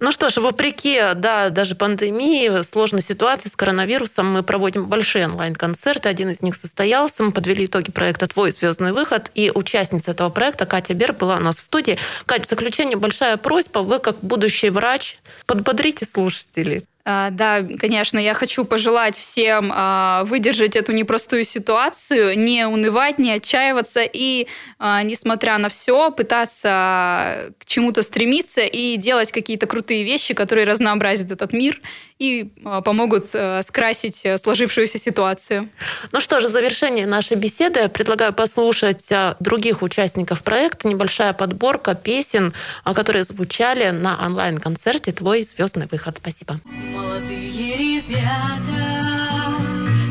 Ну 0.00 0.10
что 0.10 0.28
ж, 0.30 0.38
вопреки, 0.38 1.00
да, 1.14 1.50
даже 1.50 1.76
пандемии, 1.76 2.62
сложной 2.62 3.02
ситуации 3.02 3.48
с 3.48 3.54
коронавирусом, 3.54 4.32
мы 4.32 4.42
проводим 4.42 4.86
большие 4.86 5.26
онлайн-концерты. 5.26 6.08
Один 6.08 6.30
из 6.30 6.42
них 6.42 6.56
состоялся. 6.56 7.22
Мы 7.22 7.30
подвели 7.30 7.66
итоги 7.66 7.92
проекта 7.92 8.26
«Твой 8.26 8.50
звездный 8.50 8.92
выход». 8.92 9.30
И 9.34 9.52
участница 9.54 10.12
этого 10.12 10.30
проекта 10.30 10.66
Катя 10.66 10.94
Берг 10.94 11.18
была 11.18 11.36
у 11.36 11.40
нас 11.40 11.58
в 11.58 11.62
студии. 11.62 11.98
Катя, 12.26 12.44
в 12.44 12.48
заключение 12.48 12.96
большая 12.96 13.36
просьба. 13.36 13.80
Вы, 13.80 14.00
как 14.00 14.16
будущий 14.20 14.70
врач, 14.70 15.18
подбодрите 15.46 16.06
слушателей. 16.06 16.84
А, 17.06 17.30
да, 17.30 17.62
конечно, 17.62 18.18
я 18.18 18.32
хочу 18.32 18.64
пожелать 18.64 19.16
всем 19.16 19.70
а, 19.74 20.24
выдержать 20.24 20.74
эту 20.74 20.92
непростую 20.92 21.44
ситуацию, 21.44 22.38
не 22.38 22.66
унывать, 22.66 23.18
не 23.18 23.32
отчаиваться 23.32 24.00
и, 24.10 24.46
а, 24.78 25.02
несмотря 25.02 25.58
на 25.58 25.68
все, 25.68 26.10
пытаться 26.10 27.52
к 27.58 27.66
чему-то 27.66 28.00
стремиться 28.00 28.62
и 28.62 28.96
делать 28.96 29.32
какие-то 29.32 29.66
крутые 29.66 30.02
вещи, 30.04 30.32
которые 30.32 30.66
разнообразят 30.66 31.30
этот 31.30 31.52
мир 31.52 31.78
и 32.18 32.44
помогут 32.84 33.26
скрасить 33.66 34.24
сложившуюся 34.40 34.98
ситуацию. 34.98 35.68
Ну 36.12 36.20
что 36.20 36.40
же, 36.40 36.46
в 36.46 36.50
завершении 36.52 37.04
нашей 37.04 37.36
беседы 37.36 37.80
я 37.80 37.88
предлагаю 37.88 38.32
послушать 38.32 39.12
других 39.40 39.82
участников 39.82 40.42
проекта, 40.44 40.86
небольшая 40.86 41.32
подборка 41.32 41.96
песен, 41.96 42.54
которые 42.84 43.24
звучали 43.24 43.90
на 43.90 44.24
онлайн-концерте 44.24 45.10
«Твой 45.12 45.42
звездный 45.42 45.88
выход». 45.90 46.16
Спасибо. 46.18 46.60
Молодые 46.94 47.76
ребята 47.76 48.82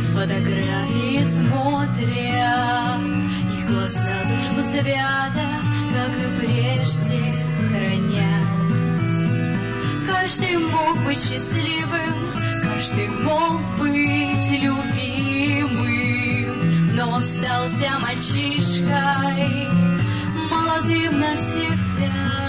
с 0.02 0.12
фотографии 0.12 1.24
смотрят, 1.24 3.00
Их 3.58 3.66
глаза 3.68 4.18
душу 4.28 4.62
свято, 4.70 5.48
как 5.94 6.14
и 6.20 6.28
прежде, 6.40 7.22
хранят. 7.70 8.72
Каждый 10.06 10.56
мог 10.58 10.96
быть 11.06 11.22
счастливым, 11.22 12.16
каждый 12.62 13.08
мог 13.08 13.62
быть 13.80 14.52
любимым, 14.62 15.78
Но 16.96 17.04
остался 17.16 17.90
мальчишкой, 18.02 19.70
молодым 20.50 21.20
навсегда. 21.20 22.43